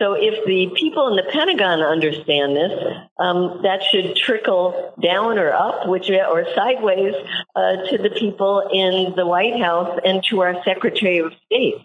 So 0.00 0.12
if 0.14 0.44
the 0.46 0.70
people 0.76 1.08
in 1.08 1.16
the 1.16 1.30
Pentagon 1.30 1.80
understand 1.80 2.56
this, 2.56 2.72
um, 3.18 3.60
that 3.62 3.82
should 3.90 4.16
trickle 4.16 4.94
down 5.02 5.38
or 5.38 5.52
up, 5.52 5.88
which 5.88 6.10
or 6.10 6.46
sideways 6.54 7.14
uh, 7.56 7.76
to 7.90 7.98
the 7.98 8.10
people 8.10 8.68
in 8.72 9.14
the 9.16 9.26
White 9.26 9.60
House 9.60 9.98
and 10.04 10.22
to 10.24 10.40
our 10.40 10.62
Secretary 10.64 11.18
of 11.18 11.32
State. 11.46 11.76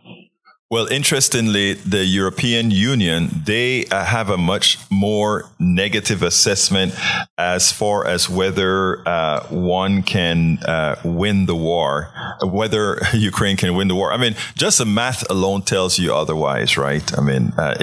Well, 0.69 0.87
interestingly, 0.87 1.75
the 1.75 2.03
European 2.03 2.71
Union, 2.71 3.29
they 3.45 3.85
uh, 3.85 4.03
have 4.03 4.29
a 4.29 4.35
much 4.37 4.77
more 4.91 5.45
negative 5.59 6.21
assessment 6.21 6.93
as 7.37 7.71
far 7.71 8.05
as 8.05 8.29
whether 8.29 9.07
uh, 9.07 9.47
one 9.47 10.03
can 10.03 10.57
uh, 10.65 10.97
win 11.05 11.45
the 11.45 11.55
war, 11.55 12.11
whether 12.43 12.99
Ukraine 13.13 13.55
can 13.55 13.75
win 13.75 13.87
the 13.87 13.95
war. 13.95 14.11
I 14.11 14.17
mean, 14.17 14.35
just 14.55 14.79
the 14.79 14.85
math 14.85 15.29
alone 15.29 15.61
tells 15.61 15.99
you 15.99 16.13
otherwise, 16.13 16.77
right? 16.77 17.17
I 17.17 17.21
mean, 17.21 17.53
uh, 17.57 17.75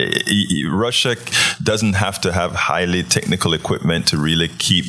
Russia 0.68 1.16
doesn't 1.62 1.94
have 1.94 2.20
to 2.20 2.34
have 2.34 2.52
highly 2.52 3.02
technical 3.02 3.54
equipment 3.54 4.08
to 4.08 4.18
really 4.18 4.48
keep 4.48 4.84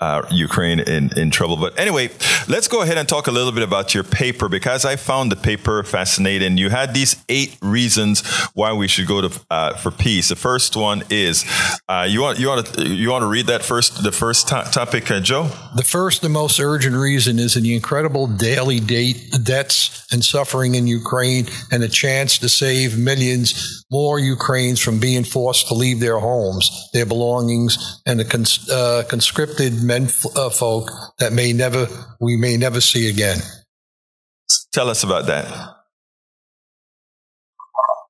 uh, 0.00 0.26
Ukraine 0.30 0.80
in, 0.80 1.16
in 1.18 1.30
trouble. 1.30 1.56
But 1.56 1.78
anyway, 1.78 2.10
let's 2.48 2.68
go 2.68 2.82
ahead 2.82 2.98
and 2.98 3.08
talk 3.08 3.26
a 3.26 3.30
little 3.30 3.52
bit 3.52 3.62
about 3.62 3.94
your 3.94 4.04
paper 4.04 4.48
because 4.48 4.84
I 4.84 4.96
found 4.96 5.32
the 5.32 5.36
paper 5.36 5.82
fascinating. 5.82 6.58
You 6.58 6.68
had 6.68 6.92
these 6.92 7.16
eight 7.28 7.56
reasons 7.62 8.26
why 8.54 8.72
we 8.72 8.88
should 8.88 9.06
go 9.06 9.22
to 9.22 9.40
uh, 9.50 9.76
for 9.76 9.90
peace. 9.90 10.28
The 10.28 10.36
first 10.36 10.76
one 10.76 11.02
is 11.10 11.44
uh, 11.88 12.06
you 12.08 12.20
want 12.20 12.38
you 12.38 12.48
want 12.48 12.66
to 12.66 12.86
you 12.86 13.10
want 13.10 13.22
to 13.22 13.28
read 13.28 13.46
that 13.46 13.62
first 13.62 14.02
the 14.02 14.12
first 14.12 14.48
to- 14.48 14.68
topic, 14.70 15.10
uh, 15.10 15.20
Joe. 15.20 15.50
The 15.74 15.84
first 15.84 16.22
and 16.24 16.32
most 16.32 16.60
urgent 16.60 16.96
reason 16.96 17.38
is 17.38 17.56
in 17.56 17.62
the 17.62 17.74
incredible 17.74 18.26
daily 18.26 18.80
date 18.80 19.32
deaths 19.42 20.06
and 20.12 20.24
suffering 20.24 20.74
in 20.74 20.86
Ukraine, 20.86 21.46
and 21.72 21.82
a 21.82 21.88
chance 21.88 22.38
to 22.38 22.48
save 22.48 22.98
millions 22.98 23.84
more 23.90 24.18
Ukrainians 24.18 24.80
from 24.80 24.98
being 24.98 25.24
forced 25.24 25.68
to 25.68 25.74
leave 25.74 26.00
their 26.00 26.18
homes, 26.18 26.88
their 26.92 27.06
belongings, 27.06 28.00
and 28.06 28.18
the 28.18 28.24
cons- 28.24 28.68
uh, 28.68 29.04
conscripted 29.08 29.82
men 29.82 30.08
uh, 30.34 30.50
folk 30.50 30.90
that 31.18 31.32
may 31.32 31.52
never 31.52 31.86
we 32.20 32.36
may 32.36 32.56
never 32.56 32.80
see 32.80 33.08
again. 33.08 33.38
Tell 34.72 34.90
us 34.90 35.02
about 35.04 35.26
that. 35.26 35.75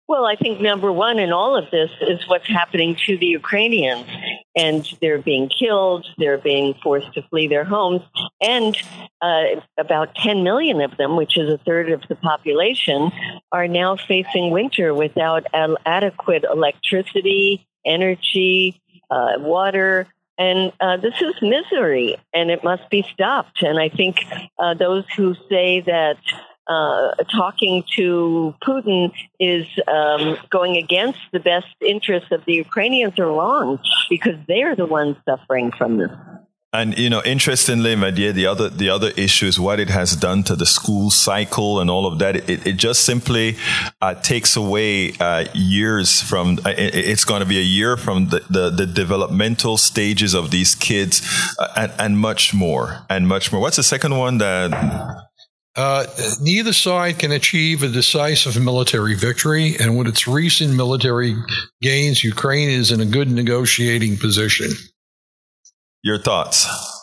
Well, 0.08 0.24
I 0.24 0.36
think 0.36 0.60
number 0.60 0.92
one 0.92 1.18
in 1.18 1.32
all 1.32 1.56
of 1.56 1.68
this 1.72 1.90
is 2.00 2.20
what's 2.28 2.46
happening 2.46 2.96
to 3.06 3.18
the 3.18 3.26
Ukrainians. 3.26 4.06
And 4.54 4.88
they're 5.00 5.20
being 5.20 5.48
killed, 5.48 6.06
they're 6.16 6.38
being 6.38 6.74
forced 6.82 7.12
to 7.14 7.22
flee 7.28 7.48
their 7.48 7.64
homes, 7.64 8.00
and 8.40 8.74
uh, 9.20 9.60
about 9.76 10.14
10 10.14 10.44
million 10.44 10.80
of 10.80 10.96
them, 10.96 11.16
which 11.16 11.36
is 11.36 11.52
a 11.52 11.58
third 11.58 11.90
of 11.90 12.02
the 12.08 12.16
population, 12.16 13.10
are 13.52 13.68
now 13.68 13.96
facing 13.96 14.50
winter 14.50 14.94
without 14.94 15.44
adequate 15.84 16.44
electricity, 16.44 17.66
energy, 17.84 18.80
uh, 19.10 19.34
water, 19.38 20.06
and 20.38 20.72
uh, 20.80 20.96
this 20.98 21.14
is 21.20 21.34
misery, 21.40 22.16
and 22.34 22.50
it 22.50 22.62
must 22.62 22.88
be 22.90 23.06
stopped. 23.12 23.62
And 23.62 23.78
I 23.78 23.88
think 23.88 24.18
uh, 24.58 24.74
those 24.74 25.04
who 25.16 25.34
say 25.48 25.80
that 25.80 26.18
uh, 26.68 27.14
talking 27.30 27.84
to 27.96 28.54
Putin 28.62 29.12
is 29.38 29.66
um, 29.86 30.36
going 30.50 30.76
against 30.76 31.18
the 31.32 31.40
best 31.40 31.74
interests 31.80 32.30
of 32.32 32.44
the 32.44 32.54
Ukrainians 32.54 33.18
are 33.18 33.26
wrong 33.26 33.78
because 34.10 34.36
they're 34.48 34.74
the 34.76 34.86
ones 34.86 35.16
suffering 35.24 35.72
from 35.72 35.98
this. 35.98 36.10
And 36.72 36.98
you 36.98 37.08
know, 37.08 37.22
interestingly, 37.24 37.96
Medea, 37.96 38.32
the 38.32 38.46
other 38.46 38.68
the 38.68 38.90
other 38.90 39.10
issue 39.16 39.46
is 39.46 39.58
what 39.58 39.80
it 39.80 39.88
has 39.88 40.14
done 40.14 40.42
to 40.44 40.56
the 40.56 40.66
school 40.66 41.10
cycle 41.10 41.80
and 41.80 41.88
all 41.88 42.06
of 42.06 42.18
that. 42.18 42.36
It, 42.36 42.66
it 42.66 42.76
just 42.76 43.04
simply 43.04 43.56
uh, 44.02 44.14
takes 44.14 44.56
away 44.56 45.12
uh, 45.18 45.46
years 45.54 46.20
from. 46.20 46.58
Uh, 46.66 46.70
it, 46.70 46.94
it's 46.94 47.24
going 47.24 47.40
to 47.40 47.46
be 47.46 47.58
a 47.58 47.62
year 47.62 47.96
from 47.96 48.28
the, 48.28 48.40
the, 48.50 48.68
the 48.68 48.86
developmental 48.86 49.78
stages 49.78 50.34
of 50.34 50.50
these 50.50 50.74
kids, 50.74 51.22
uh, 51.58 51.68
and, 51.76 51.92
and 51.98 52.18
much 52.18 52.52
more, 52.52 53.06
and 53.08 53.26
much 53.26 53.52
more. 53.52 53.60
What's 53.62 53.76
the 53.76 53.82
second 53.82 54.18
one 54.18 54.38
that? 54.38 55.26
Uh, 55.76 56.06
neither 56.40 56.72
side 56.72 57.18
can 57.18 57.32
achieve 57.32 57.82
a 57.82 57.88
decisive 57.88 58.60
military 58.62 59.14
victory, 59.14 59.76
and 59.78 59.98
with 59.98 60.06
its 60.06 60.26
recent 60.26 60.74
military 60.74 61.36
gains, 61.82 62.24
Ukraine 62.24 62.70
is 62.70 62.90
in 62.90 63.00
a 63.00 63.04
good 63.04 63.30
negotiating 63.30 64.16
position. 64.16 64.70
Your 66.02 66.18
thoughts? 66.18 66.95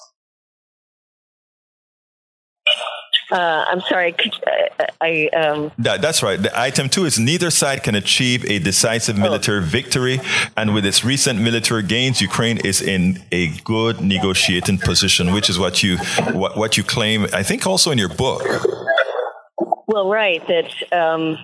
Uh, 3.31 3.65
I'm 3.67 3.81
sorry. 3.81 4.15
Uh, 4.19 4.85
I, 5.01 5.27
um... 5.35 5.71
that, 5.77 6.01
that's 6.01 6.21
right. 6.23 6.41
The 6.41 6.57
item 6.59 6.89
two 6.89 7.05
is 7.05 7.19
neither 7.19 7.49
side 7.49 7.83
can 7.83 7.95
achieve 7.95 8.45
a 8.49 8.59
decisive 8.59 9.17
military 9.17 9.59
oh. 9.59 9.61
victory, 9.61 10.19
and 10.57 10.73
with 10.73 10.85
its 10.85 11.03
recent 11.03 11.39
military 11.39 11.83
gains, 11.83 12.21
Ukraine 12.21 12.57
is 12.57 12.81
in 12.81 13.23
a 13.31 13.49
good 13.59 14.01
negotiating 14.01 14.79
position, 14.79 15.33
which 15.33 15.49
is 15.49 15.57
what 15.57 15.83
you 15.83 15.97
what, 16.33 16.57
what 16.57 16.77
you 16.77 16.83
claim. 16.83 17.27
I 17.33 17.43
think 17.43 17.65
also 17.65 17.91
in 17.91 17.97
your 17.97 18.09
book. 18.09 18.43
Well, 19.87 20.09
right. 20.09 20.41
That 20.47 20.69
um, 20.91 21.37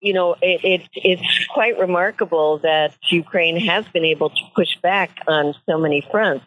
you 0.00 0.14
know, 0.14 0.34
it, 0.40 0.64
it, 0.64 0.88
it's 0.94 1.46
quite 1.52 1.78
remarkable 1.78 2.58
that 2.58 2.94
Ukraine 3.10 3.60
has 3.66 3.86
been 3.88 4.04
able 4.04 4.30
to 4.30 4.42
push 4.54 4.76
back 4.82 5.10
on 5.26 5.54
so 5.66 5.78
many 5.78 6.06
fronts, 6.10 6.46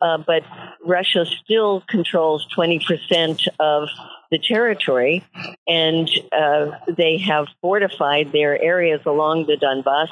uh, 0.00 0.18
but 0.18 0.44
Russia 0.84 1.24
still 1.26 1.82
controls 1.88 2.46
20% 2.56 3.48
of 3.60 3.88
the 4.30 4.38
territory, 4.38 5.22
and 5.68 6.10
uh, 6.32 6.70
they 6.88 7.18
have 7.18 7.46
fortified 7.60 8.32
their 8.32 8.60
areas 8.60 9.00
along 9.04 9.46
the 9.46 9.56
Donbass, 9.56 10.08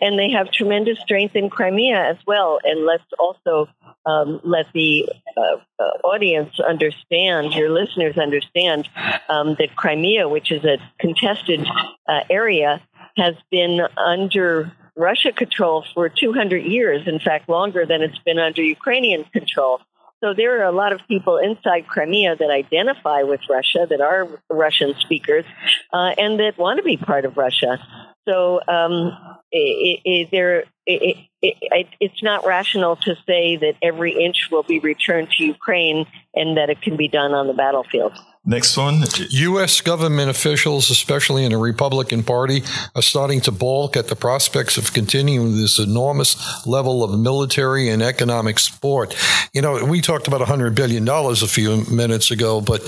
and 0.00 0.18
they 0.18 0.30
have 0.30 0.50
tremendous 0.52 0.98
strength 1.00 1.34
in 1.34 1.48
Crimea 1.48 1.96
as 1.96 2.18
well. 2.26 2.58
And 2.62 2.84
let's 2.84 3.04
also 3.18 3.68
um, 4.06 4.40
let 4.44 4.66
the 4.74 5.08
uh, 5.36 5.56
uh, 5.78 5.82
audience 6.04 6.60
understand, 6.60 7.54
your 7.54 7.70
listeners 7.70 8.18
understand, 8.18 8.88
um, 9.28 9.56
that 9.58 9.74
Crimea, 9.76 10.28
which 10.28 10.52
is 10.52 10.64
a 10.64 10.76
contested 11.00 11.66
uh, 12.06 12.20
area, 12.28 12.82
has 13.16 13.34
been 13.50 13.80
under 13.96 14.72
Russia 14.96 15.32
control 15.32 15.84
for 15.94 16.08
200 16.08 16.64
years, 16.64 17.08
in 17.08 17.18
fact, 17.18 17.48
longer 17.48 17.86
than 17.86 18.02
it's 18.02 18.18
been 18.18 18.38
under 18.38 18.62
Ukrainian 18.62 19.24
control. 19.24 19.80
So 20.24 20.32
there 20.32 20.58
are 20.58 20.64
a 20.64 20.72
lot 20.72 20.94
of 20.94 21.00
people 21.06 21.36
inside 21.36 21.86
Crimea 21.86 22.36
that 22.36 22.48
identify 22.48 23.24
with 23.24 23.40
Russia, 23.50 23.86
that 23.90 24.00
are 24.00 24.26
Russian 24.48 24.94
speakers, 25.00 25.44
uh, 25.92 26.14
and 26.16 26.40
that 26.40 26.56
want 26.56 26.78
to 26.78 26.82
be 26.82 26.96
part 26.96 27.26
of 27.26 27.36
Russia. 27.36 27.78
So 28.26 28.58
um, 28.66 29.12
it, 29.52 30.00
it, 30.06 30.30
there, 30.30 30.64
it, 30.86 31.28
it's 32.00 32.22
not 32.22 32.46
rational 32.46 32.96
to 33.04 33.16
say 33.26 33.56
that 33.56 33.74
every 33.82 34.12
inch 34.24 34.48
will 34.50 34.62
be 34.62 34.78
returned 34.78 35.28
to 35.32 35.44
Ukraine 35.44 36.06
and 36.34 36.56
that 36.56 36.70
it 36.70 36.80
can 36.80 36.96
be 36.96 37.06
done 37.06 37.34
on 37.34 37.46
the 37.46 37.52
battlefield. 37.52 38.14
Next 38.46 38.76
one. 38.76 39.04
U.S. 39.30 39.80
government 39.80 40.28
officials, 40.28 40.90
especially 40.90 41.46
in 41.46 41.52
the 41.52 41.56
Republican 41.56 42.22
Party, 42.22 42.62
are 42.94 43.00
starting 43.00 43.40
to 43.42 43.50
balk 43.50 43.96
at 43.96 44.08
the 44.08 44.16
prospects 44.16 44.76
of 44.76 44.92
continuing 44.92 45.56
this 45.56 45.78
enormous 45.78 46.36
level 46.66 47.02
of 47.02 47.18
military 47.18 47.88
and 47.88 48.02
economic 48.02 48.58
support. 48.58 49.16
You 49.54 49.62
know, 49.62 49.86
we 49.86 50.02
talked 50.02 50.28
about 50.28 50.42
$100 50.42 50.74
billion 50.74 51.08
a 51.08 51.34
few 51.46 51.86
minutes 51.90 52.30
ago, 52.30 52.60
but 52.60 52.82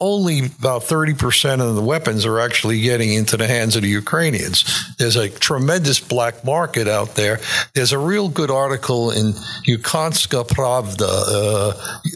only 0.00 0.46
about 0.46 0.82
30% 0.82 1.60
of 1.60 1.76
the 1.76 1.82
weapons 1.82 2.26
are 2.26 2.40
actually 2.40 2.80
getting 2.80 3.12
into 3.12 3.36
the 3.36 3.46
hands 3.46 3.76
of 3.76 3.82
the 3.82 3.88
Ukrainians. 3.88 4.64
There's 4.98 5.14
a 5.14 5.28
tremendous 5.28 6.00
black 6.00 6.44
market 6.44 6.88
out 6.88 7.14
there. 7.14 7.38
There's 7.76 7.92
a 7.92 7.98
real 7.98 8.28
good 8.28 8.50
article 8.50 9.12
in 9.12 9.34
Ukrainska 9.68 10.48
Pravda. 10.48 11.06
Uh, 11.06 11.68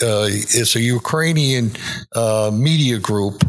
uh, 0.02 0.26
it's 0.28 0.74
a 0.74 0.80
Ukrainian 0.80 1.70
uh, 2.16 2.50
media 2.52 2.79
media 2.80 2.98
group 2.98 3.44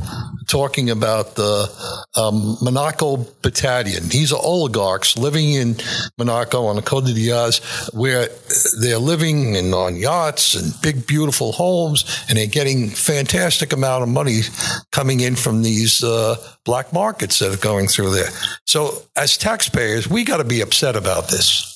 talking 0.47 0.89
about 0.89 1.35
the 1.35 1.69
um, 2.17 2.57
Monaco 2.61 3.25
Battalion. 3.41 4.09
These 4.09 4.33
are 4.33 4.39
oligarchs 4.43 5.17
living 5.17 5.53
in 5.53 5.77
Monaco 6.17 6.65
on 6.65 6.75
the 6.75 6.81
Côte 6.81 7.05
d'Ivoire, 7.05 7.93
where 7.93 8.27
they're 8.81 8.97
living 8.97 9.55
in, 9.55 9.73
on 9.73 9.95
yachts 9.95 10.53
and 10.53 10.73
big, 10.81 11.07
beautiful 11.07 11.53
homes, 11.53 12.03
and 12.27 12.37
they're 12.37 12.45
getting 12.45 12.89
fantastic 12.89 13.71
amount 13.71 14.03
of 14.03 14.09
money 14.09 14.41
coming 14.91 15.21
in 15.21 15.35
from 15.37 15.63
these 15.63 16.03
uh, 16.03 16.35
black 16.65 16.91
markets 16.91 17.39
that 17.39 17.53
are 17.53 17.63
going 17.69 17.87
through 17.87 18.11
there. 18.11 18.31
So, 18.65 19.03
as 19.15 19.37
taxpayers, 19.37 20.09
we 20.09 20.25
got 20.25 20.37
to 20.37 20.43
be 20.43 20.59
upset 20.59 20.97
about 20.97 21.29
this. 21.29 21.67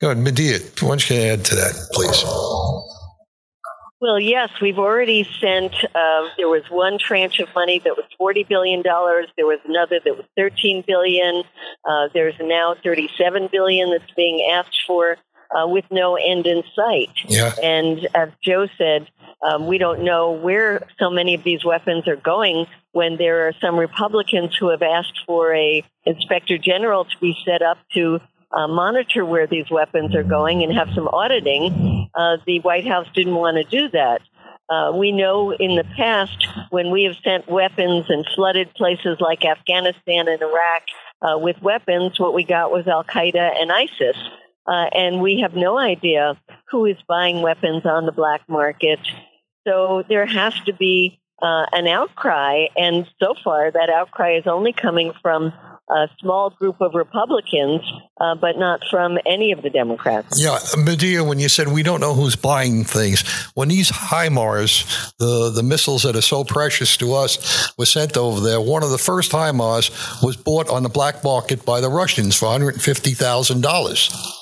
Go 0.00 0.10
ahead, 0.10 0.22
Medea. 0.22 0.58
Why 0.80 0.88
don't 0.88 1.10
you 1.10 1.16
add 1.16 1.44
to 1.46 1.54
that, 1.54 1.74
please? 1.92 2.97
Well, 4.00 4.20
yes, 4.20 4.50
we've 4.62 4.78
already 4.78 5.28
sent. 5.40 5.74
Uh, 5.74 6.28
there 6.36 6.48
was 6.48 6.62
one 6.70 6.98
tranche 6.98 7.40
of 7.40 7.48
money 7.52 7.80
that 7.80 7.96
was 7.96 8.06
forty 8.16 8.44
billion 8.44 8.82
dollars. 8.82 9.26
There 9.36 9.46
was 9.46 9.58
another 9.66 9.98
that 10.04 10.16
was 10.16 10.24
thirteen 10.36 10.84
billion. 10.86 11.42
Uh, 11.84 12.08
there's 12.14 12.36
now 12.40 12.76
thirty-seven 12.80 13.48
billion 13.50 13.90
that's 13.90 14.12
being 14.14 14.48
asked 14.52 14.84
for, 14.86 15.16
uh, 15.50 15.66
with 15.66 15.84
no 15.90 16.14
end 16.14 16.46
in 16.46 16.62
sight. 16.76 17.10
Yeah. 17.26 17.52
And 17.60 18.06
as 18.14 18.28
Joe 18.40 18.68
said, 18.78 19.08
um, 19.42 19.66
we 19.66 19.78
don't 19.78 20.04
know 20.04 20.30
where 20.30 20.86
so 21.00 21.10
many 21.10 21.34
of 21.34 21.42
these 21.42 21.64
weapons 21.64 22.06
are 22.06 22.16
going. 22.16 22.66
When 22.92 23.16
there 23.16 23.48
are 23.48 23.52
some 23.60 23.76
Republicans 23.76 24.54
who 24.56 24.70
have 24.70 24.82
asked 24.82 25.20
for 25.26 25.54
a 25.54 25.84
inspector 26.04 26.56
general 26.56 27.04
to 27.04 27.18
be 27.20 27.36
set 27.44 27.62
up 27.62 27.78
to 27.94 28.20
uh, 28.52 28.66
monitor 28.66 29.24
where 29.24 29.46
these 29.46 29.70
weapons 29.70 30.14
are 30.14 30.22
going 30.22 30.62
and 30.62 30.72
have 30.72 30.88
some 30.94 31.08
auditing. 31.08 32.08
Uh, 32.14 32.38
the 32.46 32.60
White 32.60 32.86
House 32.86 33.06
didn't 33.14 33.34
want 33.34 33.56
to 33.56 33.64
do 33.64 33.88
that. 33.90 34.20
Uh, 34.70 34.92
we 34.94 35.12
know 35.12 35.52
in 35.52 35.76
the 35.76 35.84
past 35.96 36.46
when 36.70 36.90
we 36.90 37.04
have 37.04 37.16
sent 37.24 37.48
weapons 37.48 38.04
and 38.08 38.26
flooded 38.34 38.72
places 38.74 39.16
like 39.18 39.44
Afghanistan 39.44 40.28
and 40.28 40.42
Iraq 40.42 40.82
uh, 41.22 41.38
with 41.38 41.60
weapons, 41.62 42.20
what 42.20 42.34
we 42.34 42.44
got 42.44 42.70
was 42.70 42.86
Al 42.86 43.04
Qaeda 43.04 43.60
and 43.60 43.72
ISIS. 43.72 44.16
Uh, 44.66 44.84
and 44.92 45.22
we 45.22 45.40
have 45.40 45.54
no 45.54 45.78
idea 45.78 46.38
who 46.70 46.84
is 46.84 46.96
buying 47.08 47.40
weapons 47.40 47.86
on 47.86 48.04
the 48.04 48.12
black 48.12 48.42
market. 48.48 49.00
So 49.66 50.04
there 50.06 50.26
has 50.26 50.52
to 50.66 50.74
be 50.74 51.18
uh, 51.40 51.64
an 51.72 51.86
outcry, 51.86 52.66
and 52.76 53.08
so 53.22 53.34
far 53.42 53.70
that 53.70 53.88
outcry 53.88 54.36
is 54.36 54.46
only 54.46 54.72
coming 54.72 55.12
from 55.22 55.52
a 55.90 56.08
small 56.20 56.50
group 56.50 56.80
of 56.80 56.94
Republicans, 56.94 57.80
uh, 58.20 58.34
but 58.34 58.58
not 58.58 58.80
from 58.90 59.18
any 59.26 59.52
of 59.52 59.62
the 59.62 59.70
Democrats. 59.70 60.40
Yeah, 60.42 60.58
Medea, 60.76 61.24
when 61.24 61.38
you 61.38 61.48
said 61.48 61.68
we 61.68 61.82
don't 61.82 62.00
know 62.00 62.14
who's 62.14 62.36
buying 62.36 62.84
things, 62.84 63.22
when 63.54 63.68
these 63.68 63.90
HIMARS, 63.90 65.14
the, 65.18 65.50
the 65.50 65.62
missiles 65.62 66.02
that 66.02 66.16
are 66.16 66.22
so 66.22 66.44
precious 66.44 66.96
to 66.98 67.14
us, 67.14 67.72
were 67.78 67.86
sent 67.86 68.16
over 68.16 68.40
there, 68.40 68.60
one 68.60 68.82
of 68.82 68.90
the 68.90 68.98
first 68.98 69.32
HIMARS 69.32 70.22
was 70.22 70.36
bought 70.36 70.68
on 70.68 70.82
the 70.82 70.88
black 70.88 71.24
market 71.24 71.64
by 71.64 71.80
the 71.80 71.88
Russians 71.88 72.36
for 72.36 72.46
$150,000. 72.46 74.34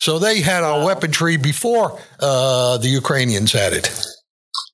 So 0.00 0.18
they 0.18 0.40
had 0.40 0.62
our 0.62 0.78
wow. 0.78 0.86
weaponry 0.86 1.36
before 1.36 2.00
uh, 2.20 2.78
the 2.78 2.88
Ukrainians 2.88 3.52
had 3.52 3.72
it. 3.72 3.90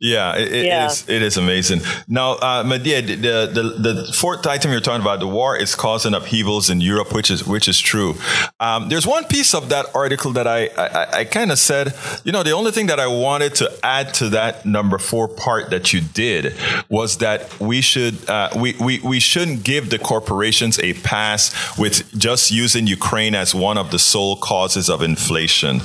Yeah, 0.01 0.37
it, 0.37 0.65
yeah. 0.65 0.85
it 0.85 0.91
is. 0.91 1.09
It 1.09 1.23
is 1.23 1.37
amazing. 1.37 1.81
Now, 2.09 2.33
uh, 2.33 2.65
Medea, 2.67 3.03
the, 3.03 3.51
the 3.53 3.93
the 3.93 4.13
fourth 4.13 4.47
item 4.47 4.73
you're 4.73 4.81
talking 4.81 5.03
about, 5.03 5.21
the 5.21 5.27
war 5.27 5.57
is 5.57 5.75
causing 5.75 6.15
upheavals 6.15 6.71
in 6.71 6.81
Europe, 6.81 7.13
which 7.15 7.31
is 7.31 7.47
which 7.47 7.69
is 7.69 7.79
true. 7.79 8.15
Um, 8.61 8.89
there's 8.89 9.07
one 9.07 9.25
piece 9.25 9.55
of 9.55 9.69
that 9.69 9.87
article 9.95 10.33
that 10.33 10.47
I 10.47 10.67
I, 10.77 11.21
I 11.21 11.25
kind 11.25 11.53
of 11.53 11.59
said, 11.59 11.95
you 12.25 12.33
know, 12.33 12.43
the 12.43 12.53
only 12.53 12.73
thing 12.73 12.87
that 12.87 13.01
I 13.01 13.07
wanted 13.07 13.55
to 13.57 13.71
add 13.83 14.15
to 14.15 14.29
that 14.31 14.67
number 14.67 14.99
four 14.99 15.29
part 15.29 15.71
that 15.71 15.93
you 15.93 16.01
did 16.01 16.55
was 16.89 17.19
that 17.19 17.59
we 17.61 17.81
should 17.81 18.29
uh, 18.29 18.51
we, 18.57 18.75
we 18.81 19.01
we 19.01 19.21
shouldn't 19.21 19.65
give 19.65 19.91
the 19.91 19.99
corporations 19.99 20.79
a 20.81 20.95
pass 20.95 21.53
with 21.79 22.17
just 22.19 22.51
using 22.51 22.87
Ukraine 22.87 23.35
as 23.35 23.55
one 23.55 23.79
of 23.79 23.91
the 23.91 23.99
sole 23.99 24.37
causes 24.37 24.89
of 24.89 25.03
inflation. 25.03 25.77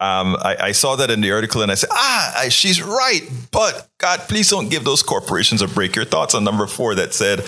Um, 0.00 0.36
I, 0.40 0.56
I, 0.60 0.72
saw 0.72 0.96
that 0.96 1.10
in 1.10 1.20
the 1.20 1.32
article, 1.32 1.62
and 1.62 1.70
I 1.70 1.74
said, 1.74 1.90
ah, 1.92 2.46
she's 2.48 2.82
right, 2.82 3.22
but 3.58 3.88
God, 3.98 4.20
please 4.28 4.48
don't 4.50 4.70
give 4.70 4.84
those 4.84 5.02
corporations 5.02 5.62
a 5.62 5.66
break. 5.66 5.96
Your 5.96 6.04
thoughts 6.04 6.32
on 6.32 6.44
number 6.44 6.68
four 6.68 6.94
that 6.94 7.12
said 7.12 7.44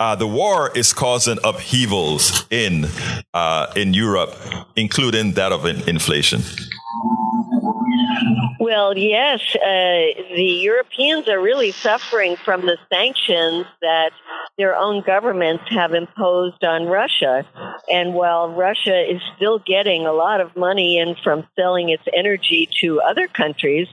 uh, 0.00 0.16
the 0.16 0.26
war 0.26 0.72
is 0.74 0.92
causing 0.92 1.38
upheavals 1.44 2.44
in 2.50 2.86
uh, 3.32 3.72
in 3.76 3.94
Europe, 3.94 4.34
including 4.74 5.34
that 5.34 5.52
of 5.52 5.64
inflation. 5.64 6.42
Well, 8.58 8.98
yes, 8.98 9.40
uh, 9.54 10.24
the 10.34 10.58
Europeans 10.60 11.28
are 11.28 11.40
really 11.40 11.70
suffering 11.70 12.34
from 12.34 12.62
the 12.62 12.76
sanctions 12.92 13.66
that 13.80 14.10
their 14.58 14.74
own 14.74 15.04
governments 15.06 15.64
have 15.68 15.94
imposed 15.94 16.64
on 16.64 16.86
Russia. 16.86 17.46
And 17.88 18.14
while 18.14 18.48
Russia 18.48 19.08
is 19.08 19.20
still 19.36 19.60
getting 19.60 20.04
a 20.06 20.12
lot 20.12 20.40
of 20.40 20.56
money 20.56 20.98
in 20.98 21.14
from 21.22 21.46
selling 21.54 21.90
its 21.90 22.02
energy 22.12 22.68
to 22.80 23.00
other 23.00 23.28
countries, 23.28 23.86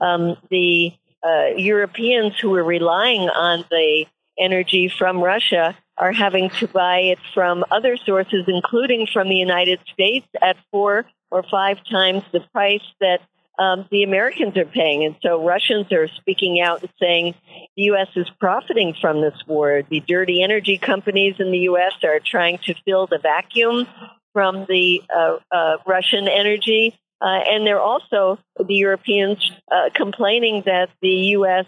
um, 0.00 0.36
the 0.50 0.92
uh, 1.24 1.46
Europeans 1.56 2.38
who 2.38 2.54
are 2.54 2.64
relying 2.64 3.28
on 3.28 3.64
the 3.70 4.06
energy 4.38 4.88
from 4.88 5.20
Russia 5.20 5.76
are 5.96 6.12
having 6.12 6.48
to 6.50 6.68
buy 6.68 6.98
it 6.98 7.18
from 7.34 7.64
other 7.70 7.96
sources, 7.96 8.44
including 8.46 9.06
from 9.12 9.28
the 9.28 9.36
United 9.36 9.80
States, 9.92 10.26
at 10.40 10.56
four 10.70 11.06
or 11.30 11.42
five 11.42 11.78
times 11.84 12.22
the 12.32 12.40
price 12.52 12.84
that 13.00 13.20
um, 13.58 13.86
the 13.90 14.04
Americans 14.04 14.56
are 14.56 14.64
paying. 14.64 15.04
And 15.04 15.16
so 15.20 15.44
Russians 15.44 15.90
are 15.92 16.08
speaking 16.08 16.60
out 16.60 16.82
and 16.82 16.92
saying 17.00 17.34
the 17.76 17.82
U.S. 17.84 18.08
is 18.14 18.30
profiting 18.38 18.94
from 19.00 19.20
this 19.20 19.34
war. 19.46 19.82
The 19.88 20.00
dirty 20.00 20.42
energy 20.42 20.78
companies 20.78 21.36
in 21.40 21.50
the 21.50 21.58
U.S. 21.58 21.92
are 22.04 22.20
trying 22.24 22.58
to 22.66 22.74
fill 22.84 23.06
the 23.08 23.18
vacuum 23.18 23.86
from 24.32 24.66
the 24.68 25.02
uh, 25.14 25.38
uh, 25.50 25.76
Russian 25.86 26.28
energy. 26.28 26.96
Uh, 27.20 27.40
and 27.48 27.66
they're 27.66 27.80
also, 27.80 28.38
the 28.64 28.74
Europeans, 28.74 29.50
uh, 29.72 29.90
complaining 29.94 30.62
that 30.66 30.88
the 31.02 31.08
U.S. 31.08 31.66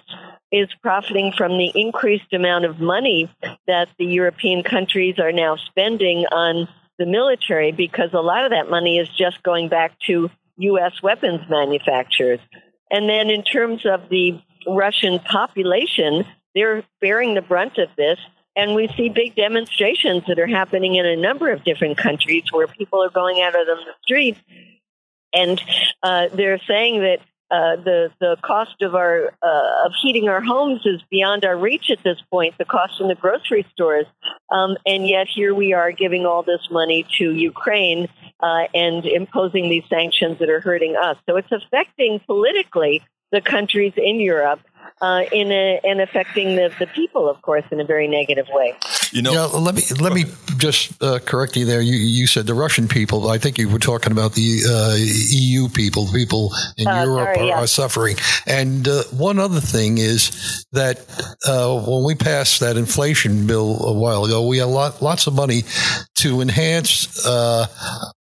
is 0.52 0.68
profiting 0.80 1.32
from 1.36 1.58
the 1.58 1.72
increased 1.74 2.32
amount 2.32 2.64
of 2.64 2.78
money 2.78 3.28
that 3.66 3.88
the 3.98 4.06
European 4.06 4.62
countries 4.62 5.18
are 5.18 5.32
now 5.32 5.56
spending 5.56 6.24
on 6.30 6.68
the 6.98 7.06
military 7.06 7.72
because 7.72 8.10
a 8.12 8.20
lot 8.20 8.44
of 8.44 8.50
that 8.50 8.70
money 8.70 8.98
is 8.98 9.08
just 9.08 9.42
going 9.42 9.68
back 9.68 9.98
to 10.06 10.30
U.S. 10.58 11.02
weapons 11.02 11.40
manufacturers. 11.48 12.40
And 12.90 13.08
then 13.08 13.30
in 13.30 13.42
terms 13.42 13.84
of 13.86 14.08
the 14.08 14.40
Russian 14.66 15.18
population, 15.18 16.24
they're 16.54 16.84
bearing 17.00 17.34
the 17.34 17.42
brunt 17.42 17.78
of 17.78 17.88
this. 17.96 18.18
And 18.54 18.74
we 18.74 18.88
see 18.96 19.08
big 19.08 19.34
demonstrations 19.34 20.24
that 20.26 20.38
are 20.38 20.46
happening 20.46 20.96
in 20.96 21.06
a 21.06 21.16
number 21.16 21.50
of 21.50 21.64
different 21.64 21.96
countries 21.96 22.44
where 22.50 22.66
people 22.66 23.02
are 23.02 23.10
going 23.10 23.40
out 23.40 23.54
on 23.54 23.66
the 23.66 23.94
streets 24.02 24.40
and 25.32 25.60
uh, 26.02 26.28
they're 26.34 26.60
saying 26.66 27.00
that 27.00 27.18
uh, 27.50 27.76
the 27.76 28.12
the 28.20 28.36
cost 28.42 28.80
of 28.80 28.94
our 28.94 29.32
uh, 29.42 29.86
of 29.86 29.92
heating 30.00 30.28
our 30.28 30.40
homes 30.40 30.82
is 30.84 31.02
beyond 31.10 31.44
our 31.44 31.56
reach 31.56 31.90
at 31.90 32.02
this 32.04 32.18
point. 32.30 32.54
The 32.58 32.64
cost 32.64 33.00
in 33.00 33.08
the 33.08 33.16
grocery 33.16 33.66
stores, 33.72 34.06
um, 34.52 34.76
and 34.86 35.08
yet 35.08 35.26
here 35.26 35.52
we 35.52 35.72
are 35.72 35.90
giving 35.90 36.26
all 36.26 36.42
this 36.44 36.68
money 36.70 37.04
to 37.18 37.34
Ukraine 37.34 38.08
uh, 38.38 38.64
and 38.72 39.04
imposing 39.04 39.68
these 39.68 39.84
sanctions 39.88 40.38
that 40.38 40.48
are 40.48 40.60
hurting 40.60 40.96
us. 40.96 41.16
So 41.28 41.36
it's 41.36 41.50
affecting 41.50 42.20
politically 42.20 43.02
the 43.32 43.40
countries 43.40 43.94
in 43.96 44.20
Europe 44.20 44.60
uh, 45.00 45.24
in 45.32 45.50
a, 45.50 45.80
and 45.84 46.00
affecting 46.00 46.56
the, 46.56 46.72
the 46.78 46.86
people, 46.86 47.28
of 47.28 47.40
course, 47.42 47.64
in 47.70 47.80
a 47.80 47.84
very 47.84 48.08
negative 48.08 48.46
way. 48.50 48.76
You 49.12 49.22
know, 49.22 49.48
let 49.52 49.74
me 49.74 49.82
let 50.00 50.12
me 50.12 50.24
just 50.58 51.02
uh, 51.02 51.18
correct 51.18 51.56
you 51.56 51.64
there. 51.64 51.80
You 51.80 51.94
you 51.94 52.26
said 52.26 52.46
the 52.46 52.54
Russian 52.54 52.86
people. 52.86 53.28
I 53.28 53.38
think 53.38 53.58
you 53.58 53.68
were 53.68 53.78
talking 53.78 54.12
about 54.12 54.34
the 54.34 54.62
uh, 54.68 54.96
EU 55.30 55.68
people. 55.68 56.06
People 56.12 56.52
in 56.76 56.86
uh, 56.86 57.04
Europe 57.04 57.34
sorry, 57.34 57.38
are, 57.38 57.44
yeah. 57.44 57.62
are, 57.62 57.66
suffering. 57.66 58.16
And 58.46 58.86
uh, 58.86 59.02
one 59.10 59.38
other 59.38 59.60
thing 59.60 59.98
is 59.98 60.64
that 60.72 60.98
uh, 61.46 61.80
when 61.80 62.04
we 62.04 62.14
passed 62.14 62.60
that 62.60 62.76
inflation 62.76 63.46
bill 63.46 63.84
a 63.84 63.92
while 63.92 64.24
ago, 64.24 64.46
we 64.46 64.58
had 64.58 64.68
lot, 64.68 65.02
lots 65.02 65.26
of 65.26 65.34
money 65.34 65.62
to 66.16 66.40
enhance 66.42 67.24
uh, 67.26 67.66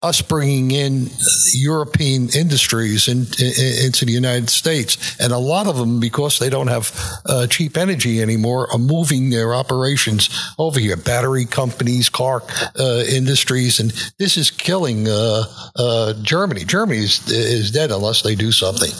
us 0.03 0.22
bringing 0.22 0.70
in 0.70 1.09
European 1.53 2.29
industries 2.31 3.09
in, 3.09 3.27
in, 3.40 3.87
into 3.87 4.05
the 4.05 4.12
United 4.12 4.48
States. 4.48 5.18
And 5.20 5.33
a 5.33 5.38
lot 5.38 5.66
of 5.66 5.77
them, 5.77 5.98
because 5.98 6.38
they 6.38 6.48
don't 6.48 6.68
have 6.68 6.92
uh, 7.27 7.46
cheap 7.48 7.77
energy 7.77 8.22
anymore, 8.22 8.70
are 8.72 8.79
moving 8.79 9.31
their 9.31 9.53
operations 9.53 10.31
over 10.59 10.78
here. 10.79 10.97
Battery 10.97 11.45
companies, 11.45 12.09
car 12.09 12.43
uh, 12.79 13.05
industries, 13.09 13.81
and 13.81 13.93
this 14.19 14.37
is 14.37 14.51
killing 14.51 15.09
uh, 15.09 15.45
uh, 15.77 16.14
Germany. 16.23 16.64
Germany 16.64 17.01
is, 17.01 17.29
is 17.31 17.71
dead 17.71 17.91
unless 17.91 18.23
they 18.23 18.35
do 18.35 18.53
something. 18.53 18.91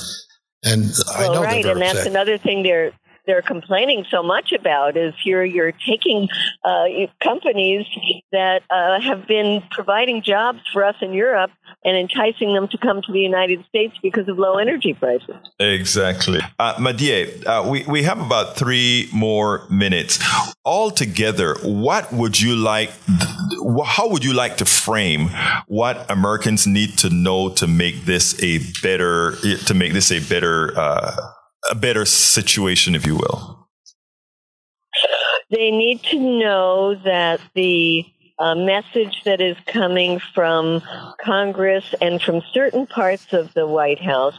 And 0.65 0.91
well, 1.07 1.31
I 1.31 1.35
know 1.35 1.43
right, 1.43 1.65
and 1.65 1.81
that's 1.81 1.99
upset. 1.99 2.07
another 2.09 2.37
thing 2.39 2.63
they're 2.63 2.93
they're 3.29 3.43
complaining 3.43 4.07
so 4.11 4.23
much 4.23 4.53
about 4.53 4.97
is 4.97 5.13
you're 5.23 5.45
you're 5.45 5.73
taking 5.73 6.29
uh, 6.65 6.87
companies 7.23 7.87
that 8.33 8.63
uh, 8.71 8.99
have 9.01 9.29
been 9.29 9.63
providing 9.71 10.23
jobs 10.23 10.61
for 10.73 10.83
us 10.83 10.97
in 11.03 11.13
Europe 11.13 11.51
and 11.85 11.95
enticing 11.95 12.55
them 12.55 12.67
to 12.69 12.79
come 12.79 13.03
to 13.03 13.13
the 13.13 13.21
United 13.21 13.65
States 13.67 13.95
because 14.03 14.27
of 14.29 14.39
low 14.39 14.57
energy 14.57 14.95
prices. 14.95 15.37
Exactly, 15.61 16.41
uh, 16.59 16.77
Medea. 16.81 17.29
Uh, 17.47 17.69
we 17.71 17.85
we 17.85 18.03
have 18.03 18.19
about 18.19 18.57
three 18.57 19.09
more 19.13 19.67
minutes. 19.71 20.19
Altogether, 20.65 21.55
what 21.63 22.11
would 22.13 22.41
you 22.41 22.57
like? 22.57 22.91
How 23.85 24.09
would 24.09 24.25
you 24.25 24.33
like 24.33 24.57
to 24.57 24.65
frame 24.65 25.29
what 25.67 26.11
Americans 26.11 26.67
need 26.67 26.97
to 26.99 27.11
know 27.11 27.51
to 27.51 27.67
make 27.67 28.07
this 28.07 28.43
a 28.43 28.61
better 28.83 29.37
to 29.67 29.75
make 29.75 29.93
this 29.93 30.11
a 30.11 30.21
better 30.21 30.73
uh, 30.79 31.35
a 31.71 31.75
better 31.75 32.05
situation, 32.05 32.95
if 32.95 33.07
you 33.07 33.17
will? 33.17 33.69
They 35.51 35.71
need 35.71 36.03
to 36.05 36.19
know 36.19 36.95
that 37.05 37.41
the 37.55 38.05
uh, 38.39 38.55
message 38.55 39.23
that 39.25 39.41
is 39.41 39.57
coming 39.67 40.21
from 40.35 40.83
Congress 41.23 41.95
and 42.01 42.21
from 42.21 42.43
certain 42.53 42.87
parts 42.87 43.33
of 43.33 43.53
the 43.55 43.67
White 43.67 44.01
House 44.01 44.37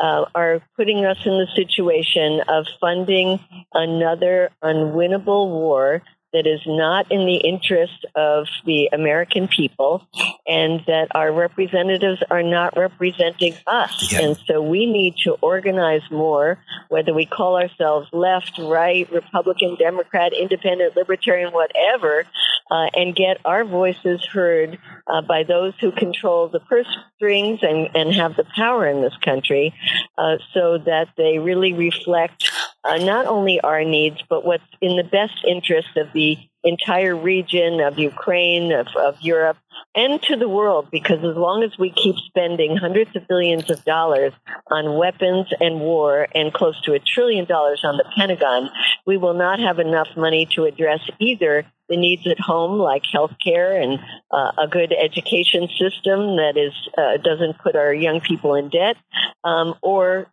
uh, 0.00 0.24
are 0.34 0.62
putting 0.76 1.04
us 1.04 1.18
in 1.24 1.32
the 1.32 1.48
situation 1.54 2.40
of 2.48 2.66
funding 2.80 3.40
another 3.72 4.50
unwinnable 4.62 5.48
war 5.48 6.02
that 6.32 6.46
is 6.46 6.60
not 6.66 7.10
in 7.10 7.26
the 7.26 7.36
interest 7.36 8.06
of 8.14 8.46
the 8.64 8.88
American 8.92 9.48
people 9.48 10.06
and 10.46 10.80
that 10.86 11.08
our 11.14 11.32
representatives 11.32 12.22
are 12.30 12.42
not 12.42 12.76
representing 12.76 13.54
us. 13.66 14.12
Yeah. 14.12 14.22
And 14.22 14.36
so 14.46 14.60
we 14.62 14.86
need 14.86 15.14
to 15.24 15.32
organize 15.40 16.02
more, 16.10 16.58
whether 16.88 17.14
we 17.14 17.26
call 17.26 17.56
ourselves 17.56 18.08
left, 18.12 18.58
right, 18.58 19.10
Republican, 19.12 19.76
Democrat, 19.78 20.32
independent, 20.32 20.96
libertarian, 20.96 21.52
whatever, 21.52 22.24
uh, 22.70 22.86
and 22.94 23.14
get 23.14 23.38
our 23.44 23.64
voices 23.64 24.24
heard 24.24 24.78
uh, 25.06 25.20
by 25.22 25.42
those 25.42 25.74
who 25.80 25.92
control 25.92 26.48
the 26.48 26.60
purse 26.60 26.86
strings 27.16 27.60
and, 27.62 27.90
and 27.94 28.14
have 28.14 28.36
the 28.36 28.44
power 28.56 28.86
in 28.86 29.02
this 29.02 29.16
country 29.22 29.74
uh, 30.18 30.36
so 30.54 30.78
that 30.78 31.08
they 31.16 31.38
really 31.38 31.72
reflect 31.72 32.50
uh, 32.84 32.98
not 32.98 33.26
only 33.26 33.60
our 33.60 33.84
needs, 33.84 34.18
but 34.28 34.44
what's 34.44 34.64
in 34.80 34.96
the 34.96 35.04
best 35.04 35.44
interest 35.46 35.96
of 35.96 36.12
the 36.12 36.38
entire 36.64 37.16
region 37.16 37.80
of 37.80 37.98
Ukraine, 37.98 38.72
of, 38.72 38.88
of 38.96 39.20
Europe, 39.20 39.56
and 39.94 40.22
to 40.22 40.36
the 40.36 40.48
world, 40.48 40.88
because 40.90 41.18
as 41.18 41.36
long 41.36 41.62
as 41.62 41.76
we 41.78 41.90
keep 41.90 42.16
spending 42.16 42.76
hundreds 42.76 43.14
of 43.16 43.26
billions 43.28 43.68
of 43.70 43.84
dollars 43.84 44.32
on 44.70 44.96
weapons 44.96 45.48
and 45.60 45.80
war 45.80 46.28
and 46.34 46.52
close 46.52 46.80
to 46.82 46.92
a 46.92 46.98
trillion 46.98 47.44
dollars 47.44 47.82
on 47.84 47.96
the 47.96 48.04
Pentagon, 48.16 48.70
we 49.06 49.16
will 49.16 49.34
not 49.34 49.58
have 49.58 49.78
enough 49.78 50.08
money 50.16 50.46
to 50.54 50.64
address 50.64 51.00
either 51.18 51.66
the 51.88 51.96
needs 51.96 52.26
at 52.26 52.40
home, 52.40 52.78
like 52.78 53.02
health 53.12 53.32
care 53.44 53.78
and 53.78 53.98
uh, 54.30 54.52
a 54.58 54.66
good 54.66 54.92
education 54.92 55.68
system 55.78 56.36
that 56.36 56.54
is 56.56 56.72
uh, 56.96 57.18
doesn't 57.18 57.58
put 57.58 57.76
our 57.76 57.92
young 57.92 58.20
people 58.20 58.54
in 58.54 58.70
debt, 58.70 58.96
um, 59.44 59.74
or 59.82 60.26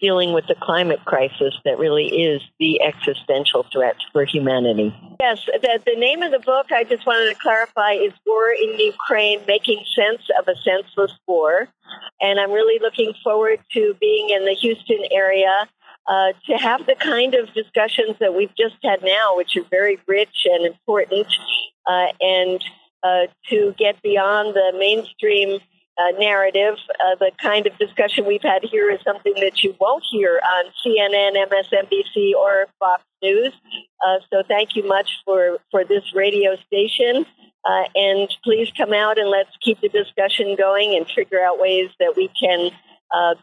dealing 0.00 0.32
with 0.32 0.46
the 0.46 0.54
climate 0.54 1.04
crisis 1.04 1.54
that 1.64 1.78
really 1.78 2.06
is 2.06 2.42
the 2.60 2.80
existential 2.82 3.66
threat 3.72 3.96
for 4.12 4.24
humanity. 4.24 4.94
Yes, 5.18 5.38
the, 5.62 5.80
the 5.86 5.96
name 5.96 6.22
of 6.22 6.32
the 6.32 6.38
book 6.38 6.72
I 6.72 6.84
just 6.84 7.06
wanted 7.06 7.32
to 7.32 7.40
clarify 7.40 7.92
is 7.92 8.12
"War 8.26 8.50
in 8.50 8.78
Ukraine: 8.78 9.40
Making 9.46 9.84
Sense 9.94 10.22
of 10.38 10.48
a 10.48 10.54
Senseless 10.56 11.12
War," 11.26 11.68
and 12.20 12.40
I'm 12.40 12.52
really 12.52 12.78
looking 12.80 13.12
forward 13.22 13.60
to 13.72 13.94
being 14.00 14.30
in 14.30 14.44
the 14.44 14.54
Houston 14.54 15.00
area 15.10 15.68
uh, 16.08 16.32
to 16.46 16.56
have 16.56 16.86
the 16.86 16.94
kind 16.94 17.34
of 17.34 17.52
discussions 17.54 18.16
that 18.20 18.34
we've 18.34 18.54
just 18.56 18.76
had 18.82 19.02
now, 19.02 19.36
which 19.36 19.56
are 19.56 19.64
very 19.70 19.98
rich 20.06 20.46
and 20.46 20.66
important, 20.66 21.26
uh, 21.86 22.06
and 22.20 22.62
uh, 23.02 23.26
to 23.50 23.74
get 23.78 24.00
beyond 24.02 24.54
the 24.54 24.72
mainstream 24.78 25.60
uh, 25.98 26.18
narrative. 26.18 26.74
Uh, 27.00 27.14
the 27.18 27.30
kind 27.40 27.66
of 27.66 27.76
discussion 27.78 28.26
we've 28.26 28.42
had 28.42 28.62
here 28.64 28.90
is 28.90 29.00
something 29.04 29.34
that 29.36 29.62
you 29.62 29.74
won't 29.80 30.04
hear 30.10 30.40
on 30.42 30.64
CNN, 30.84 31.36
MSNBC, 31.48 32.32
or 32.34 32.66
Fox 32.78 33.02
News. 33.22 33.52
Uh, 34.06 34.18
so 34.32 34.42
thank 34.46 34.76
you 34.76 34.86
much 34.86 35.10
for, 35.24 35.58
for 35.70 35.84
this 35.84 36.14
radio 36.14 36.56
station. 36.66 37.26
and 37.94 38.28
please 38.42 38.70
come 38.76 38.92
out 38.92 39.18
and 39.18 39.30
let's 39.30 39.56
keep 39.62 39.80
the 39.80 39.88
discussion 39.88 40.56
going 40.56 40.96
and 40.96 41.06
figure 41.08 41.42
out 41.42 41.58
ways 41.58 41.90
that 41.98 42.14
we 42.16 42.28
can 42.38 42.70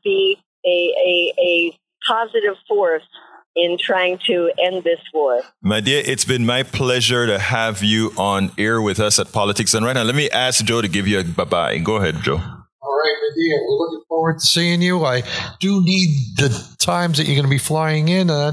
be 0.03 0.37
a, 0.65 0.69
a, 0.69 1.33
a 1.39 1.79
positive 2.07 2.55
force 2.67 3.07
in 3.55 3.77
trying 3.79 4.17
to 4.27 4.51
end 4.61 4.83
this 4.83 4.99
war. 5.13 5.41
My 5.61 5.81
dear, 5.81 6.01
it's 6.05 6.25
been 6.25 6.45
my 6.45 6.63
pleasure 6.63 7.27
to 7.27 7.37
have 7.39 7.83
you 7.83 8.13
on 8.17 8.51
air 8.57 8.81
with 8.81 8.99
us 8.99 9.19
at 9.19 9.31
Politics 9.31 9.73
and 9.73 9.85
Right 9.85 9.93
Now, 9.93 10.03
let 10.03 10.15
me 10.15 10.29
ask 10.29 10.63
Joe 10.63 10.81
to 10.81 10.87
give 10.87 11.07
you 11.07 11.19
a 11.19 11.23
bye 11.23 11.43
bye. 11.43 11.77
Go 11.77 11.95
ahead, 11.97 12.15
Joe. 12.21 12.37
All 12.37 12.97
right, 12.97 13.15
Medea, 13.29 13.57
we're 13.67 13.77
looking 13.77 14.01
forward 14.07 14.39
to 14.39 14.45
seeing 14.45 14.81
you. 14.81 15.05
I 15.05 15.23
do 15.59 15.83
need 15.83 16.09
the 16.37 16.75
times 16.79 17.17
that 17.17 17.27
you're 17.27 17.35
going 17.35 17.45
to 17.45 17.49
be 17.49 17.57
flying 17.57 18.07
in. 18.07 18.29
Uh, 18.29 18.51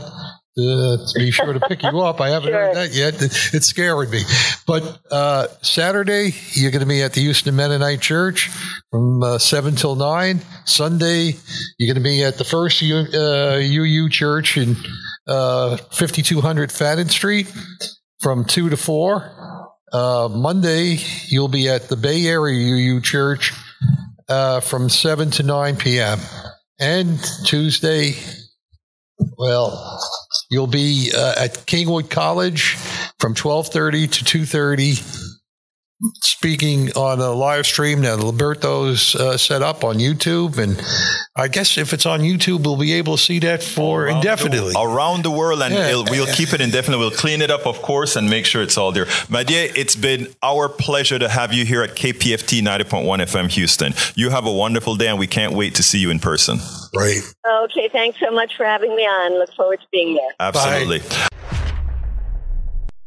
uh, 0.59 0.97
to 1.07 1.19
be 1.19 1.31
sure 1.31 1.53
to 1.53 1.61
pick 1.61 1.83
you 1.83 2.01
up. 2.01 2.21
I 2.21 2.31
haven't 2.31 2.51
sure. 2.51 2.59
heard 2.59 2.77
that 2.77 2.93
yet. 2.93 3.15
It's 3.55 3.67
scaring 3.67 4.11
me. 4.11 4.23
But 4.67 4.99
uh, 5.11 5.47
Saturday, 5.63 6.35
you're 6.53 6.71
going 6.71 6.81
to 6.81 6.87
be 6.87 7.03
at 7.03 7.13
the 7.13 7.21
Houston 7.21 7.55
Mennonite 7.55 8.01
Church 8.01 8.51
from 8.91 9.23
uh, 9.23 9.39
7 9.39 9.77
till 9.77 9.95
9. 9.95 10.41
Sunday, 10.65 11.35
you're 11.79 11.95
going 11.95 12.03
to 12.03 12.09
be 12.09 12.25
at 12.25 12.39
the 12.39 12.45
first 12.45 12.83
U, 12.83 12.97
UU 12.97 14.07
uh, 14.07 14.09
Church 14.09 14.57
in 14.57 14.77
uh, 15.27 15.77
5200 15.77 16.73
Fannin 16.73 17.09
Street 17.09 17.53
from 18.21 18.45
2 18.45 18.71
to 18.71 18.77
4. 18.77 19.69
Uh, 19.93 20.29
Monday, 20.31 20.99
you'll 21.29 21.49
be 21.49 21.69
at 21.69 21.89
the 21.89 21.97
Bay 21.97 22.27
Area 22.27 22.59
UU 22.59 23.01
Church 23.01 23.53
from 24.27 24.89
7 24.89 25.31
to 25.31 25.43
9 25.43 25.77
p.m. 25.77 26.19
And 26.81 27.19
Tuesday, 27.45 28.15
well, 29.37 30.01
You'll 30.51 30.67
be 30.67 31.13
uh, 31.15 31.35
at 31.37 31.67
Kingwood 31.67 32.11
College 32.11 32.75
from 33.19 33.35
12:30 33.35 34.11
to 34.13 34.25
2:30 34.25 35.35
speaking 36.23 36.93
on 36.93 37.19
a 37.19 37.33
live 37.33 37.67
stream 37.67 38.03
that 38.03 38.21
Egberto's 38.21 39.17
uh, 39.17 39.37
set 39.37 39.63
up 39.63 39.83
on 39.83 39.97
YouTube. 39.97 40.57
And 40.59 40.81
I 41.35 41.49
guess 41.49 41.77
if 41.77 41.93
it's 41.93 42.07
on 42.07 42.21
YouTube, 42.21 42.65
we'll 42.65 42.77
be 42.77 42.93
able 42.95 43.17
to 43.17 43.23
see 43.23 43.41
that 43.41 43.63
for 43.63 44.05
around 44.05 44.19
indefinitely. 44.19 44.73
The, 44.73 44.81
around 44.81 45.25
the 45.25 45.31
world. 45.31 45.61
And 45.63 45.75
yeah. 45.75 46.05
we'll 46.09 46.33
keep 46.33 46.53
it 46.53 46.61
indefinitely. 46.61 47.05
We'll 47.05 47.17
clean 47.17 47.43
it 47.43 47.51
up, 47.51 47.67
of 47.67 47.83
course, 47.83 48.15
and 48.15 48.31
make 48.31 48.47
sure 48.47 48.63
it's 48.63 48.79
all 48.79 48.93
there. 48.93 49.07
My 49.29 49.43
dear, 49.43 49.71
it's 49.75 49.97
been 49.97 50.29
our 50.43 50.69
pleasure 50.69 51.19
to 51.19 51.29
have 51.29 51.53
you 51.53 51.65
here 51.65 51.83
at 51.83 51.91
KPFT 51.97 52.63
90.1 52.63 53.05
FM 53.05 53.51
Houston. 53.51 53.93
You 54.15 54.31
have 54.31 54.47
a 54.47 54.53
wonderful 54.53 54.95
day, 54.95 55.09
and 55.09 55.19
we 55.19 55.27
can't 55.27 55.53
wait 55.53 55.75
to 55.77 55.83
see 55.83 55.99
you 55.99 56.11
in 56.11 56.21
person. 56.21 56.59
Right. 56.99 57.23
Okay. 57.65 57.89
Thanks 57.89 58.19
so 58.21 58.31
much 58.31 58.57
for 58.57 58.65
having 58.65 58.95
me 58.97 59.03
on. 59.03 59.39
Look 59.39 59.53
forward 59.55 59.81
to 59.81 59.87
being 59.93 60.15
there. 60.15 60.31
Absolutely. 60.41 60.99
Bye 61.01 61.29